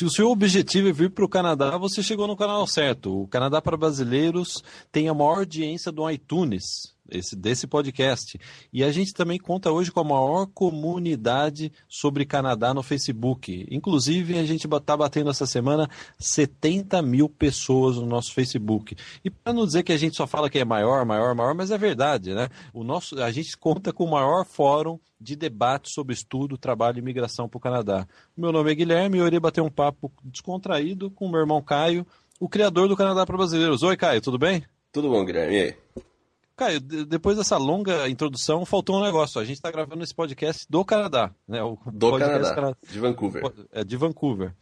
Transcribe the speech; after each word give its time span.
Se 0.00 0.04
o 0.06 0.08
seu 0.08 0.30
objetivo 0.30 0.88
é 0.88 0.92
vir 0.94 1.10
para 1.10 1.26
o 1.26 1.28
Canadá, 1.28 1.76
você 1.76 2.02
chegou 2.02 2.26
no 2.26 2.34
canal 2.34 2.66
certo. 2.66 3.24
O 3.24 3.28
Canadá 3.28 3.60
para 3.60 3.76
Brasileiros 3.76 4.64
tem 4.90 5.10
a 5.10 5.12
maior 5.12 5.40
audiência 5.40 5.92
do 5.92 6.10
iTunes 6.10 6.94
esse, 7.10 7.36
desse 7.36 7.66
podcast. 7.66 8.38
E 8.72 8.82
a 8.84 8.90
gente 8.90 9.12
também 9.12 9.38
conta 9.38 9.70
hoje 9.70 9.90
com 9.90 10.00
a 10.00 10.04
maior 10.04 10.46
comunidade 10.46 11.72
sobre 11.88 12.24
Canadá 12.24 12.72
no 12.72 12.82
Facebook. 12.82 13.66
Inclusive, 13.70 14.38
a 14.38 14.44
gente 14.44 14.66
está 14.66 14.96
batendo 14.96 15.30
essa 15.30 15.46
semana 15.46 15.88
70 16.18 17.00
mil 17.02 17.28
pessoas 17.28 17.96
no 17.96 18.06
nosso 18.06 18.32
Facebook. 18.32 18.96
E 19.24 19.30
para 19.30 19.52
não 19.52 19.66
dizer 19.66 19.82
que 19.82 19.92
a 19.92 19.98
gente 19.98 20.16
só 20.16 20.26
fala 20.26 20.50
que 20.50 20.58
é 20.58 20.64
maior, 20.64 21.04
maior, 21.04 21.34
maior, 21.34 21.54
mas 21.54 21.70
é 21.70 21.78
verdade, 21.78 22.34
né? 22.34 22.48
O 22.72 22.84
nosso, 22.84 23.20
a 23.22 23.30
gente 23.30 23.56
conta 23.56 23.92
com 23.92 24.04
o 24.04 24.10
maior 24.10 24.44
fórum 24.44 24.98
de 25.20 25.36
debate 25.36 25.92
sobre 25.92 26.14
estudo, 26.14 26.56
trabalho 26.56 26.96
e 26.96 27.00
imigração 27.00 27.48
para 27.48 27.58
o 27.58 27.60
Canadá. 27.60 28.06
Meu 28.36 28.50
nome 28.50 28.72
é 28.72 28.74
Guilherme 28.74 29.18
e 29.18 29.20
eu 29.20 29.26
irei 29.26 29.38
bater 29.38 29.60
um 29.60 29.70
papo 29.70 30.10
descontraído 30.24 31.10
com 31.10 31.26
o 31.26 31.30
meu 31.30 31.40
irmão 31.40 31.60
Caio, 31.62 32.06
o 32.38 32.48
criador 32.48 32.88
do 32.88 32.96
Canadá 32.96 33.26
para 33.26 33.36
Brasileiros. 33.36 33.82
Oi, 33.82 33.96
Caio, 33.96 34.22
tudo 34.22 34.38
bem? 34.38 34.64
Tudo 34.90 35.10
bom, 35.10 35.24
Guilherme. 35.24 35.54
E 35.54 35.60
aí? 35.60 35.76
Caio, 36.60 36.78
depois 36.78 37.38
dessa 37.38 37.56
longa 37.56 38.06
introdução, 38.06 38.66
faltou 38.66 38.98
um 38.98 39.02
negócio. 39.02 39.40
A 39.40 39.44
gente 39.46 39.56
está 39.56 39.70
gravando 39.70 40.04
esse 40.04 40.14
podcast 40.14 40.66
do 40.68 40.84
Canadá, 40.84 41.30
né? 41.48 41.62
O 41.62 41.78
do 41.90 42.18
Canadá, 42.18 42.54
Canadá, 42.54 42.76
de 42.86 43.00
Vancouver. 43.00 43.52
É, 43.72 43.82
de 43.82 43.96
Vancouver. 43.96 44.54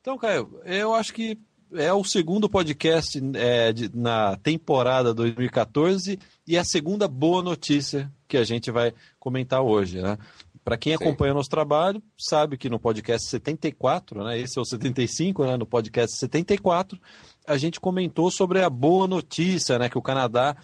Então, 0.00 0.16
Caio, 0.16 0.60
eu 0.64 0.94
acho 0.94 1.12
que 1.12 1.36
é 1.72 1.92
o 1.92 2.04
segundo 2.04 2.48
podcast 2.48 3.20
é, 3.34 3.72
de, 3.72 3.90
na 3.92 4.36
temporada 4.36 5.12
2014 5.12 6.20
e 6.46 6.54
é 6.54 6.60
a 6.60 6.64
segunda 6.64 7.08
boa 7.08 7.42
notícia 7.42 8.08
que 8.28 8.36
a 8.36 8.44
gente 8.44 8.70
vai 8.70 8.94
comentar 9.18 9.60
hoje, 9.60 10.00
né? 10.00 10.18
Para 10.64 10.76
quem 10.76 10.96
Sim. 10.96 11.02
acompanha 11.02 11.32
o 11.32 11.36
nosso 11.36 11.50
trabalho, 11.50 12.00
sabe 12.16 12.56
que 12.56 12.70
no 12.70 12.78
podcast 12.78 13.28
74, 13.28 14.22
né? 14.22 14.38
Esse 14.38 14.56
é 14.56 14.62
o 14.62 14.64
75, 14.64 15.44
né? 15.44 15.56
No 15.56 15.66
podcast 15.66 16.16
74, 16.16 16.96
a 17.44 17.56
gente 17.56 17.80
comentou 17.80 18.30
sobre 18.30 18.62
a 18.62 18.70
boa 18.70 19.08
notícia, 19.08 19.80
né? 19.80 19.88
Que 19.88 19.98
o 19.98 20.02
Canadá 20.02 20.56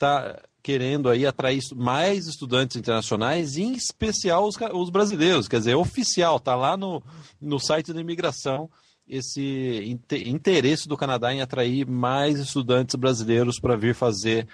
está 0.00 0.40
querendo 0.62 1.08
aí 1.08 1.26
atrair 1.26 1.60
mais 1.76 2.26
estudantes 2.26 2.76
internacionais, 2.76 3.56
em 3.56 3.72
especial 3.72 4.46
os, 4.46 4.56
os 4.74 4.90
brasileiros, 4.90 5.46
quer 5.46 5.58
dizer, 5.58 5.74
oficial, 5.74 6.36
está 6.36 6.54
lá 6.54 6.76
no, 6.76 7.02
no 7.40 7.58
site 7.58 7.92
da 7.92 8.00
imigração 8.00 8.70
esse 9.06 9.98
interesse 10.24 10.88
do 10.88 10.96
Canadá 10.96 11.34
em 11.34 11.40
atrair 11.40 11.84
mais 11.84 12.38
estudantes 12.38 12.94
brasileiros 12.94 13.58
para 13.58 13.76
vir 13.76 13.92
fazer, 13.92 14.46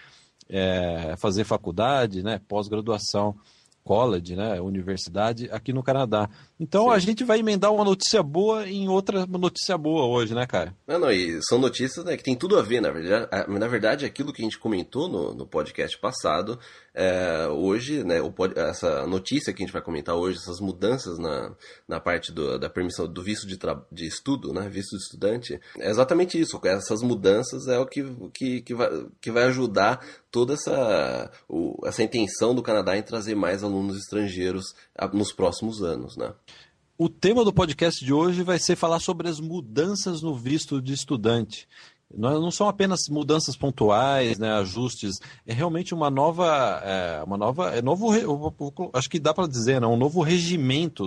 é, 0.49 1.15
fazer 1.19 1.45
faculdade, 1.45 2.23
né, 2.23 2.41
pós-graduação 2.49 3.37
college, 3.85 4.35
né, 4.35 4.59
universidade 4.61 5.49
aqui 5.51 5.75
no 5.75 5.83
Canadá. 5.83 6.31
Então 6.59 6.85
Sim. 6.85 6.91
a 6.91 6.99
gente 6.99 7.25
vai 7.25 7.39
emendar 7.39 7.73
uma 7.73 7.85
notícia 7.85 8.23
boa 8.23 8.67
em 8.67 8.89
outra 8.89 9.27
notícia 9.27 9.77
boa 9.77 10.07
hoje, 10.07 10.35
né, 10.35 10.47
cara? 10.47 10.75
Não, 10.87 10.99
não, 10.99 11.13
e 11.13 11.39
são 11.43 11.59
notícias 11.59 12.05
né, 12.05 12.17
que 12.17 12.23
tem 12.23 12.35
tudo 12.35 12.59
a 12.59 12.63
ver, 12.63 12.81
na 12.81 12.91
verdade. 12.91 13.29
Na 13.49 13.69
verdade, 13.69 14.07
aquilo 14.07 14.33
que 14.33 14.41
a 14.41 14.45
gente 14.45 14.59
comentou 14.59 15.09
no, 15.09 15.35
no 15.35 15.47
podcast 15.47 15.99
passado, 15.99 16.59
é, 16.95 17.47
hoje, 17.49 18.03
né, 18.03 18.23
o, 18.23 18.33
essa 18.57 19.07
notícia 19.07 19.53
que 19.53 19.63
a 19.63 19.67
gente 19.67 19.73
vai 19.73 19.83
comentar 19.83 20.15
hoje, 20.15 20.39
essas 20.39 20.59
mudanças 20.59 21.19
na, 21.19 21.55
na 21.87 22.01
parte 22.01 22.33
do, 22.33 22.59
da 22.59 22.71
permissão 22.71 23.07
do 23.07 23.23
visto 23.23 23.47
de, 23.47 23.59
de 23.93 24.07
estudo, 24.07 24.53
né, 24.53 24.67
visto 24.69 24.97
de 24.97 25.03
estudante, 25.03 25.61
é 25.79 25.91
exatamente 25.91 26.41
isso. 26.41 26.59
Essas 26.65 27.03
mudanças 27.03 27.69
é 27.69 27.79
o 27.79 27.87
que, 27.87 28.03
que, 28.33 28.63
que, 28.63 28.75
vai, 28.75 29.07
que 29.21 29.31
vai 29.31 29.45
ajudar 29.45 30.03
toda 30.31 30.55
essa, 30.55 31.31
o, 31.47 31.87
essa 31.87 32.03
intenção 32.03 32.55
do 32.55 32.63
Canadá 32.63 32.97
em 32.97 33.03
trazer 33.03 33.35
mais 33.35 33.63
alunos 33.63 33.99
estrangeiros 33.99 34.65
nos 35.13 35.33
próximos 35.33 35.83
anos, 35.83 36.17
né? 36.17 36.33
O 36.99 37.11
tema 37.11 37.45
do 37.45 37.53
podcast 37.53 38.03
de 38.03 38.11
hoje 38.11 38.43
vai 38.43 38.59
ser 38.59 38.75
falar 38.75 39.01
sobre 39.01 39.29
as 39.29 39.39
mudanças 39.39 40.23
no 40.23 40.35
visto 40.35 40.81
de 40.81 40.95
estudante. 40.95 41.69
Não 42.11 42.51
são 42.51 42.69
apenas 42.69 43.07
mudanças 43.11 43.55
pontuais, 43.55 44.39
né, 44.39 44.51
ajustes, 44.53 45.19
é 45.47 45.53
realmente 45.53 45.93
uma 45.93 46.09
nova, 46.09 46.81
é, 46.83 47.23
uma 47.23 47.37
nova, 47.37 47.77
é 47.77 47.83
novo, 47.83 48.09
acho 48.95 49.11
que 49.11 49.19
dá 49.19 49.35
para 49.35 49.47
dizer, 49.47 49.79
né, 49.79 49.87
um 49.87 49.97
novo 49.97 50.23
regimento 50.23 51.07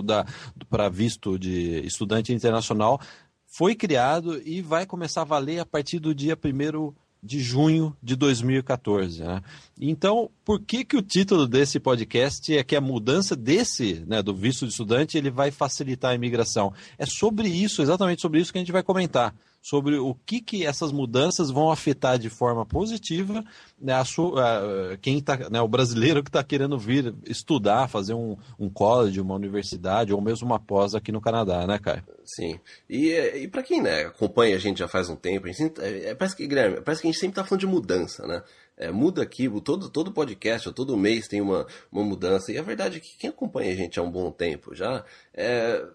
para 0.68 0.88
visto 0.88 1.36
de 1.36 1.84
estudante 1.84 2.32
internacional 2.32 3.00
foi 3.46 3.74
criado 3.74 4.40
e 4.46 4.62
vai 4.62 4.86
começar 4.86 5.22
a 5.22 5.24
valer 5.24 5.58
a 5.58 5.66
partir 5.66 5.98
do 5.98 6.14
dia 6.14 6.38
1 6.38 6.94
de 7.22 7.40
junho 7.40 7.96
de 8.02 8.16
2014. 8.16 9.22
Né? 9.22 9.42
Então, 9.80 10.30
por 10.44 10.60
que, 10.60 10.84
que 10.84 10.96
o 10.96 11.02
título 11.02 11.46
desse 11.46 11.78
podcast 11.78 12.56
é 12.56 12.64
que 12.64 12.76
a 12.76 12.80
mudança 12.80 13.36
desse, 13.36 14.04
né, 14.06 14.22
do 14.22 14.34
visto 14.34 14.66
de 14.66 14.72
estudante, 14.72 15.18
ele 15.18 15.30
vai 15.30 15.50
facilitar 15.50 16.12
a 16.12 16.14
imigração? 16.14 16.72
É 16.98 17.06
sobre 17.06 17.48
isso, 17.48 17.82
exatamente 17.82 18.22
sobre 18.22 18.40
isso 18.40 18.52
que 18.52 18.58
a 18.58 18.62
gente 18.62 18.72
vai 18.72 18.82
comentar 18.82 19.34
sobre 19.60 19.96
o 19.96 20.14
que, 20.14 20.40
que 20.40 20.64
essas 20.64 20.90
mudanças 20.90 21.50
vão 21.50 21.70
afetar 21.70 22.18
de 22.18 22.30
forma 22.30 22.64
positiva 22.64 23.44
né, 23.78 23.92
a 23.92 24.04
sua, 24.04 24.92
a, 24.92 24.96
quem 24.96 25.20
tá, 25.20 25.50
né, 25.50 25.60
o 25.60 25.68
brasileiro 25.68 26.22
que 26.22 26.30
está 26.30 26.42
querendo 26.42 26.78
vir 26.78 27.14
estudar, 27.26 27.88
fazer 27.88 28.14
um, 28.14 28.36
um 28.58 28.70
college, 28.70 29.20
uma 29.20 29.34
universidade 29.34 30.12
ou 30.12 30.20
mesmo 30.20 30.46
uma 30.46 30.58
pós 30.58 30.94
aqui 30.94 31.12
no 31.12 31.20
Canadá, 31.20 31.66
né, 31.66 31.78
Caio? 31.78 32.02
Sim. 32.24 32.58
E, 32.88 33.10
e 33.12 33.48
para 33.48 33.62
quem 33.62 33.82
né, 33.82 34.04
acompanha 34.04 34.56
a 34.56 34.58
gente 34.58 34.78
já 34.78 34.88
faz 34.88 35.08
um 35.08 35.16
tempo, 35.16 35.46
a 35.46 35.52
gente, 35.52 35.80
é, 35.80 36.14
parece, 36.14 36.36
que, 36.36 36.46
Guilherme, 36.46 36.80
parece 36.80 37.02
que 37.02 37.08
a 37.08 37.10
gente 37.10 37.20
sempre 37.20 37.32
está 37.32 37.44
falando 37.44 37.60
de 37.60 37.66
mudança, 37.66 38.26
né? 38.26 38.42
É, 38.80 38.90
muda 38.90 39.22
aqui, 39.22 39.46
todo, 39.60 39.90
todo 39.90 40.10
podcast, 40.10 40.72
todo 40.72 40.96
mês 40.96 41.28
tem 41.28 41.42
uma, 41.42 41.66
uma 41.92 42.02
mudança. 42.02 42.50
E 42.50 42.56
a 42.56 42.62
verdade 42.62 42.96
é 42.96 43.00
que 43.00 43.14
quem 43.18 43.28
acompanha 43.28 43.70
a 43.70 43.76
gente 43.76 44.00
há 44.00 44.02
um 44.02 44.10
bom 44.10 44.32
tempo 44.32 44.74
já 44.74 45.04
é, 45.34 45.86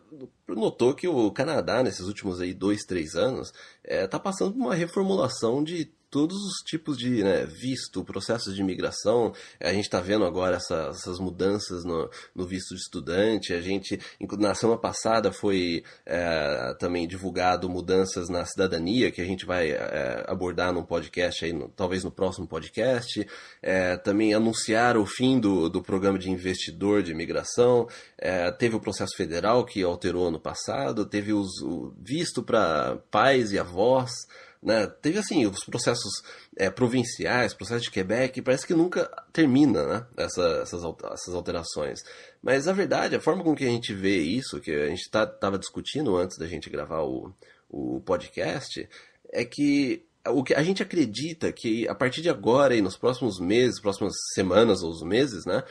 notou 0.47 0.93
que 0.93 1.07
o 1.07 1.31
Canadá, 1.31 1.81
nesses 1.81 2.05
últimos 2.05 2.39
aí 2.39 2.53
dois, 2.53 2.83
três 2.83 3.15
anos, 3.15 3.51
está 3.83 4.17
é, 4.17 4.19
passando 4.19 4.53
por 4.53 4.59
uma 4.59 4.75
reformulação 4.75 5.63
de 5.63 5.91
todos 6.15 6.37
os 6.45 6.63
tipos 6.63 6.97
de 6.97 7.21
né, 7.21 7.45
visto, 7.45 8.01
processos 8.01 8.55
de 8.55 8.61
imigração. 8.61 9.33
A 9.59 9.73
gente 9.73 9.83
está 9.83 9.99
vendo 9.99 10.23
agora 10.23 10.55
essa, 10.55 10.87
essas 10.89 11.19
mudanças 11.19 11.83
no, 11.83 12.09
no, 12.33 12.45
visto 12.45 12.73
de 12.73 12.79
estudante. 12.79 13.51
A 13.51 13.59
gente, 13.59 13.99
na 14.39 14.55
semana 14.55 14.79
passada, 14.79 15.33
foi 15.33 15.83
é, 16.05 16.73
também 16.79 17.05
divulgado 17.05 17.67
mudanças 17.67 18.29
na 18.29 18.45
cidadania, 18.45 19.11
que 19.11 19.19
a 19.19 19.25
gente 19.25 19.45
vai 19.45 19.71
é, 19.71 20.23
abordar 20.25 20.71
num 20.71 20.85
podcast, 20.85 21.43
aí, 21.43 21.51
no, 21.51 21.67
talvez 21.67 22.05
no 22.05 22.11
próximo 22.11 22.47
podcast. 22.47 23.27
É, 23.61 23.97
também 23.97 24.33
anunciaram 24.33 25.01
o 25.01 25.05
fim 25.05 25.37
do, 25.37 25.67
do 25.67 25.81
programa 25.81 26.17
de 26.17 26.31
investidor 26.31 27.03
de 27.03 27.11
imigração. 27.11 27.89
É, 28.17 28.49
teve 28.51 28.77
o 28.77 28.79
processo 28.79 29.17
federal 29.17 29.65
que 29.65 29.83
alterou 29.83 30.31
no 30.31 30.39
passado. 30.39 31.05
Teve 31.05 31.33
os, 31.33 31.61
o 31.61 31.93
visto 32.01 32.41
para 32.41 32.99
pais 33.11 33.51
e 33.51 33.59
avós. 33.59 34.11
Né? 34.65 34.87
Teve 34.87 35.19
assim, 35.19 35.45
os 35.45 35.63
processos 35.63 36.23
é, 36.57 36.71
provinciais, 36.71 37.53
processo 37.53 37.83
de 37.83 37.91
Quebec, 37.91 38.41
parece 38.41 38.65
que 38.65 38.73
nunca 38.73 39.05
termina 39.31 39.85
né? 39.85 40.05
Essa, 40.17 40.41
essas, 40.63 40.81
essas 41.13 41.35
alterações. 41.35 41.99
Mas 42.41 42.67
a 42.67 42.73
verdade, 42.73 43.15
a 43.15 43.21
forma 43.21 43.43
com 43.43 43.55
que 43.55 43.63
a 43.63 43.69
gente 43.69 43.93
vê 43.93 44.17
isso, 44.17 44.59
que 44.59 44.71
a 44.71 44.87
gente 44.87 45.01
estava 45.01 45.27
tá, 45.27 45.55
discutindo 45.55 46.17
antes 46.17 46.39
da 46.39 46.47
gente 46.47 46.67
gravar 46.67 47.03
o, 47.03 47.31
o 47.69 48.01
podcast, 48.01 48.89
é 49.31 49.45
que 49.45 50.03
o 50.29 50.43
que 50.43 50.55
a 50.55 50.63
gente 50.63 50.81
acredita 50.81 51.51
que 51.51 51.87
a 51.87 51.93
partir 51.93 52.23
de 52.23 52.29
agora 52.31 52.75
e 52.75 52.81
nos 52.81 52.97
próximos 52.97 53.39
meses, 53.39 53.79
próximas 53.79 54.13
semanas 54.33 54.81
ou 54.81 55.05
meses, 55.05 55.45
né, 55.45 55.63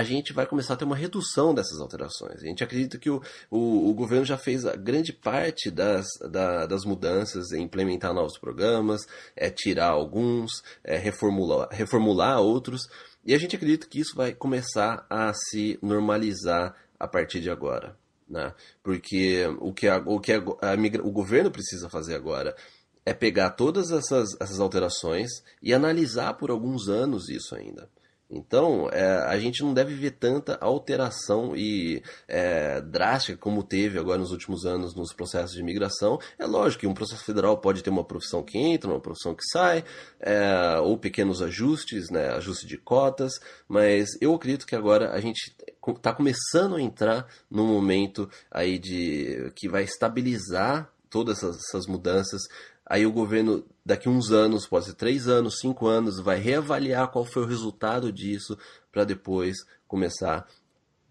a 0.00 0.02
gente 0.02 0.32
vai 0.32 0.46
começar 0.46 0.72
a 0.72 0.76
ter 0.78 0.86
uma 0.86 0.96
redução 0.96 1.52
dessas 1.52 1.78
alterações. 1.78 2.42
A 2.42 2.46
gente 2.46 2.64
acredita 2.64 2.96
que 2.96 3.10
o, 3.10 3.20
o, 3.50 3.90
o 3.90 3.92
governo 3.92 4.24
já 4.24 4.38
fez 4.38 4.64
a 4.64 4.74
grande 4.74 5.12
parte 5.12 5.70
das, 5.70 6.06
da, 6.30 6.64
das 6.64 6.86
mudanças 6.86 7.52
em 7.52 7.64
implementar 7.64 8.14
novos 8.14 8.38
programas, 8.38 9.02
é 9.36 9.50
tirar 9.50 9.90
alguns, 9.90 10.62
é 10.82 10.96
reformular, 10.96 11.68
reformular 11.70 12.40
outros, 12.40 12.88
e 13.26 13.34
a 13.34 13.38
gente 13.38 13.54
acredita 13.54 13.86
que 13.86 14.00
isso 14.00 14.16
vai 14.16 14.32
começar 14.32 15.04
a 15.10 15.34
se 15.34 15.78
normalizar 15.82 16.74
a 16.98 17.06
partir 17.06 17.42
de 17.42 17.50
agora. 17.50 17.94
Né? 18.26 18.54
Porque 18.82 19.46
o 19.60 19.70
que, 19.70 19.86
a, 19.86 19.98
o, 19.98 20.18
que 20.18 20.32
a, 20.32 20.38
a, 20.38 21.02
o 21.04 21.10
governo 21.10 21.50
precisa 21.50 21.90
fazer 21.90 22.14
agora 22.14 22.56
é 23.04 23.12
pegar 23.12 23.50
todas 23.50 23.90
essas, 23.90 24.30
essas 24.40 24.60
alterações 24.60 25.28
e 25.62 25.74
analisar 25.74 26.32
por 26.38 26.50
alguns 26.50 26.88
anos 26.88 27.28
isso 27.28 27.54
ainda. 27.54 27.86
Então, 28.30 28.88
é, 28.92 29.04
a 29.26 29.36
gente 29.40 29.62
não 29.62 29.74
deve 29.74 29.94
ver 29.94 30.12
tanta 30.12 30.56
alteração 30.60 31.56
e 31.56 32.00
é, 32.28 32.80
drástica 32.80 33.36
como 33.36 33.64
teve 33.64 33.98
agora 33.98 34.18
nos 34.18 34.30
últimos 34.30 34.64
anos 34.64 34.94
nos 34.94 35.12
processos 35.12 35.52
de 35.52 35.60
imigração. 35.60 36.18
É 36.38 36.46
lógico 36.46 36.82
que 36.82 36.86
um 36.86 36.94
processo 36.94 37.24
federal 37.24 37.58
pode 37.58 37.82
ter 37.82 37.90
uma 37.90 38.04
profissão 38.04 38.42
que 38.42 38.56
entra, 38.56 38.90
uma 38.90 39.00
profissão 39.00 39.34
que 39.34 39.44
sai, 39.50 39.84
é, 40.20 40.78
ou 40.78 40.96
pequenos 40.96 41.42
ajustes, 41.42 42.08
né, 42.08 42.28
ajuste 42.30 42.66
de 42.66 42.78
cotas, 42.78 43.32
mas 43.66 44.10
eu 44.20 44.32
acredito 44.32 44.66
que 44.66 44.76
agora 44.76 45.10
a 45.10 45.20
gente 45.20 45.52
está 45.88 46.12
começando 46.12 46.76
a 46.76 46.80
entrar 46.80 47.26
num 47.50 47.66
momento 47.66 48.30
aí 48.50 48.78
de 48.78 49.50
que 49.56 49.68
vai 49.68 49.82
estabilizar 49.82 50.88
todas 51.10 51.38
essas, 51.38 51.56
essas 51.56 51.86
mudanças 51.86 52.42
Aí 52.90 53.06
o 53.06 53.12
governo, 53.12 53.64
daqui 53.86 54.08
uns 54.08 54.32
anos, 54.32 54.66
pode 54.66 54.86
ser 54.86 54.94
três 54.94 55.28
anos, 55.28 55.60
cinco 55.60 55.86
anos, 55.86 56.18
vai 56.18 56.40
reavaliar 56.40 57.06
qual 57.06 57.24
foi 57.24 57.44
o 57.44 57.46
resultado 57.46 58.12
disso 58.12 58.58
para 58.90 59.04
depois 59.04 59.58
começar 59.86 60.44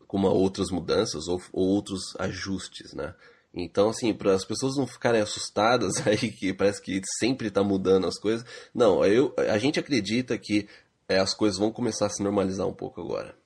com 0.06 0.22
outras 0.24 0.72
mudanças 0.72 1.30
ou, 1.30 1.42
ou 1.54 1.70
outros 1.70 2.14
ajustes, 2.20 2.94
né? 2.94 3.16
Então, 3.54 3.92
assim, 3.92 4.14
para 4.14 4.34
as 4.34 4.44
pessoas 4.44 4.76
não 4.76 4.86
ficarem 4.86 5.22
assustadas 5.22 5.96
aí 6.06 6.18
que 6.18 6.54
parece 6.54 6.82
que 6.82 7.00
sempre 7.18 7.48
está 7.48 7.64
mudando 7.64 8.08
as 8.08 8.20
coisas. 8.20 8.46
Não, 8.76 9.06
eu, 9.06 9.34
a 9.38 9.58
gente 9.58 9.80
acredita 9.80 10.38
que 10.38 10.68
é, 11.08 11.18
as 11.18 11.34
coisas 11.34 11.58
vão 11.58 11.72
começar 11.72 12.08
a 12.08 12.10
se 12.10 12.22
normalizar 12.22 12.68
um 12.68 12.74
pouco 12.74 13.00
agora. 13.00 13.39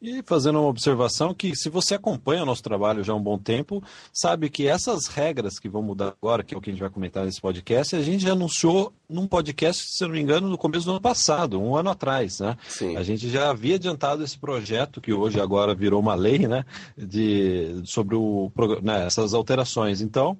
E 0.00 0.22
fazendo 0.22 0.58
uma 0.58 0.68
observação 0.68 1.34
que 1.34 1.54
se 1.54 1.68
você 1.68 1.94
acompanha 1.94 2.42
o 2.42 2.46
nosso 2.46 2.62
trabalho 2.62 3.04
já 3.04 3.12
há 3.12 3.16
um 3.16 3.22
bom 3.22 3.36
tempo, 3.36 3.82
sabe 4.10 4.48
que 4.48 4.66
essas 4.66 5.06
regras 5.08 5.58
que 5.58 5.68
vão 5.68 5.82
mudar 5.82 6.14
agora, 6.20 6.42
que 6.42 6.54
é 6.54 6.58
o 6.58 6.60
que 6.60 6.70
a 6.70 6.72
gente 6.72 6.80
vai 6.80 6.88
comentar 6.88 7.26
nesse 7.26 7.40
podcast, 7.40 7.94
a 7.94 8.00
gente 8.00 8.22
já 8.22 8.32
anunciou 8.32 8.94
num 9.06 9.26
podcast, 9.26 9.84
se 9.92 10.02
não 10.04 10.10
me 10.10 10.20
engano, 10.20 10.48
no 10.48 10.56
começo 10.56 10.86
do 10.86 10.92
ano 10.92 11.00
passado, 11.02 11.60
um 11.60 11.76
ano 11.76 11.90
atrás, 11.90 12.40
né? 12.40 12.56
Sim. 12.66 12.96
A 12.96 13.02
gente 13.02 13.28
já 13.28 13.50
havia 13.50 13.74
adiantado 13.74 14.24
esse 14.24 14.38
projeto, 14.38 15.02
que 15.02 15.12
hoje 15.12 15.38
agora 15.38 15.74
virou 15.74 16.00
uma 16.00 16.14
lei, 16.14 16.48
né? 16.48 16.64
De, 16.96 17.82
sobre 17.84 18.16
o, 18.16 18.50
né, 18.82 19.04
essas 19.04 19.34
alterações. 19.34 20.00
Então, 20.00 20.38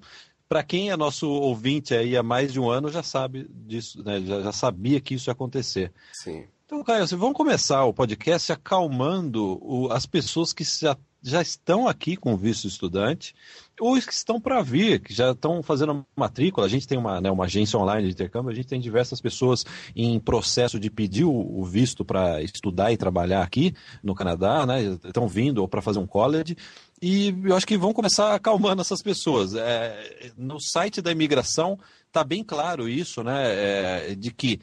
para 0.49 0.63
quem 0.63 0.91
é 0.91 0.97
nosso 0.97 1.29
ouvinte 1.29 1.95
aí 1.95 2.17
há 2.17 2.23
mais 2.23 2.53
de 2.53 2.59
um 2.59 2.71
ano, 2.71 2.89
já 2.89 3.03
sabe 3.03 3.47
disso, 3.51 4.03
né? 4.03 4.21
já, 4.21 4.41
já 4.41 4.53
sabia 4.53 5.01
que 5.01 5.15
isso 5.15 5.29
ia 5.29 5.33
acontecer. 5.33 5.93
Sim. 6.13 6.45
Então, 6.73 6.85
Caio, 6.85 7.05
vamos 7.19 7.37
começar 7.37 7.85
o 7.85 7.93
podcast 7.93 8.53
acalmando 8.53 9.59
o, 9.61 9.91
as 9.91 10.07
pessoas 10.07 10.53
que 10.53 10.63
já, 10.63 10.97
já 11.21 11.43
estão 11.43 11.89
aqui 11.89 12.17
com 12.17 12.37
visto 12.37 12.69
estudante 12.69 13.35
ou 13.81 14.01
que 14.01 14.13
estão 14.13 14.41
para 14.41 14.63
vir, 14.63 15.01
que 15.01 15.13
já 15.13 15.33
estão 15.33 15.65
fazendo 15.65 16.07
matrícula. 16.15 16.65
A 16.65 16.71
gente 16.71 16.87
tem 16.87 16.97
uma, 16.97 17.21
né, 17.21 17.29
uma 17.29 17.47
agência 17.47 17.77
online 17.77 18.07
de 18.07 18.13
intercâmbio, 18.13 18.53
a 18.53 18.55
gente 18.55 18.69
tem 18.69 18.81
diversas 18.81 19.21
pessoas 19.21 19.65
em 19.97 20.21
processo 20.21 20.79
de 20.79 20.89
pedir 20.89 21.25
o, 21.25 21.33
o 21.33 21.65
visto 21.65 22.05
para 22.05 22.41
estudar 22.41 22.93
e 22.93 22.97
trabalhar 22.97 23.43
aqui 23.43 23.75
no 24.01 24.15
Canadá, 24.15 24.65
né? 24.65 24.97
Estão 25.05 25.27
vindo 25.27 25.59
ou 25.59 25.67
para 25.67 25.83
fazer 25.83 25.99
um 25.99 26.07
college. 26.07 26.57
E 27.03 27.35
eu 27.47 27.57
acho 27.57 27.67
que 27.67 27.77
vão 27.77 27.93
começar 27.93 28.33
acalmando 28.33 28.81
essas 28.81 29.03
pessoas. 29.03 29.57
É, 29.57 30.31
no 30.39 30.61
site 30.61 31.03
da 31.03 31.11
imigração 31.11 31.77
está 32.07 32.23
bem 32.23 32.45
claro 32.45 32.89
isso, 32.89 33.25
né? 33.25 34.11
É, 34.11 34.15
de 34.15 34.31
que 34.31 34.61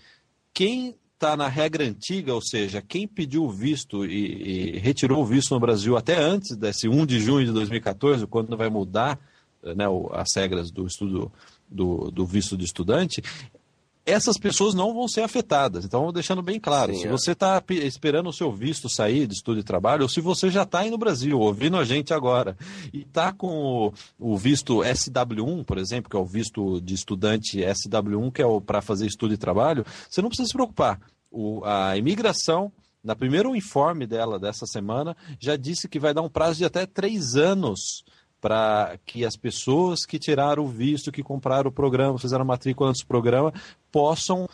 quem 0.54 0.95
está 1.18 1.36
na 1.36 1.48
regra 1.48 1.84
antiga, 1.84 2.34
ou 2.34 2.42
seja, 2.42 2.80
quem 2.80 3.08
pediu 3.08 3.44
o 3.44 3.50
visto 3.50 4.06
e, 4.06 4.75
e, 4.75 4.78
retirou 4.78 5.19
o 5.19 5.25
visto 5.25 5.52
no 5.52 5.60
Brasil 5.60 5.98
até 5.98 6.16
antes 6.16 6.56
desse 6.56 6.88
1 6.88 7.06
de 7.08 7.19
junho 7.19 7.48
de 7.48 7.52
2014, 7.52 8.28
quando 8.28 8.56
vai 8.56 8.69
mudar 8.69 9.19
né, 9.64 9.86
as 10.14 10.28
regras 10.36 10.69
do 10.69 10.86
estudo 10.86 11.31
do, 11.68 12.12
do 12.12 12.25
visto 12.25 12.56
de 12.56 12.66
estudante, 12.66 13.22
essas 14.07 14.38
pessoas 14.38 14.74
não 14.74 14.94
vão 14.94 15.07
ser 15.07 15.21
afetadas. 15.21 15.83
Então, 15.83 16.12
deixando 16.13 16.42
bem 16.42 16.59
claro, 16.59 16.94
Sim, 16.94 17.01
se 17.01 17.07
é. 17.07 17.12
você 17.12 17.31
está 17.33 17.62
esperando 17.69 18.30
o 18.30 18.33
seu 18.33 18.51
visto 18.51 18.89
sair 18.89 19.27
de 19.27 19.33
estudo 19.33 19.59
e 19.59 19.63
trabalho, 19.63 20.04
ou 20.04 20.09
se 20.09 20.21
você 20.21 20.50
já 20.50 20.63
está 20.63 20.80
aí 20.80 20.89
no 20.89 20.98
Brasil, 20.98 21.38
ouvindo 21.38 21.75
a 21.77 21.83
gente 21.83 22.13
agora, 22.13 22.57
e 22.94 23.01
está 23.01 23.33
com 23.33 23.92
o, 24.18 24.31
o, 24.33 24.38
visto 24.38 24.77
SW1, 24.77 25.65
por 25.65 25.77
exemplo, 25.77 26.09
que 26.09 26.15
é 26.15 26.19
o 26.19 26.25
visto 26.25 26.80
de 26.80 26.94
estudante 26.94 27.59
SW1, 27.59 28.31
que 28.31 28.42
é 28.42 28.45
para 28.65 28.81
fazer 28.81 29.06
estudo 29.06 29.33
e 29.33 29.38
trabalho, 29.38 29.86
você 30.09 30.21
não 30.21 30.30
precisa 30.30 30.48
se 30.48 30.54
preocupar. 30.54 31.00
O, 31.30 31.62
a 31.65 31.98
imigração 31.98 32.71
na 33.04 33.15
primeiro 33.15 33.56
informe 33.56 34.06
dela 34.06 34.38
dessa 34.38 34.65
semana, 34.65 35.15
já 35.39 35.56
disse 35.56 35.88
que 35.88 35.98
vai 35.98 36.13
dar 36.13 36.21
um 36.21 36.30
prazo 36.30 36.57
de 36.57 36.65
até 36.65 36.86
três 36.86 37.38
anos 37.38 38.04
para 38.39 39.00
que 39.06 39.25
as 39.25 39.36
pessoas 39.36 40.06
que 40.06 40.19
tiraram 40.19 40.63
o 40.63 40.68
visto, 40.68 41.12
que 41.12 41.24
compraram 41.24 41.69
o 41.69 41.74
programa, 41.74 42.19
fizeram 42.19 42.44
a 42.44 42.45
matrícula 42.45 42.89
antes 42.89 43.04
do 43.04 43.07
programa, 43.07 43.51
possam 43.92 44.48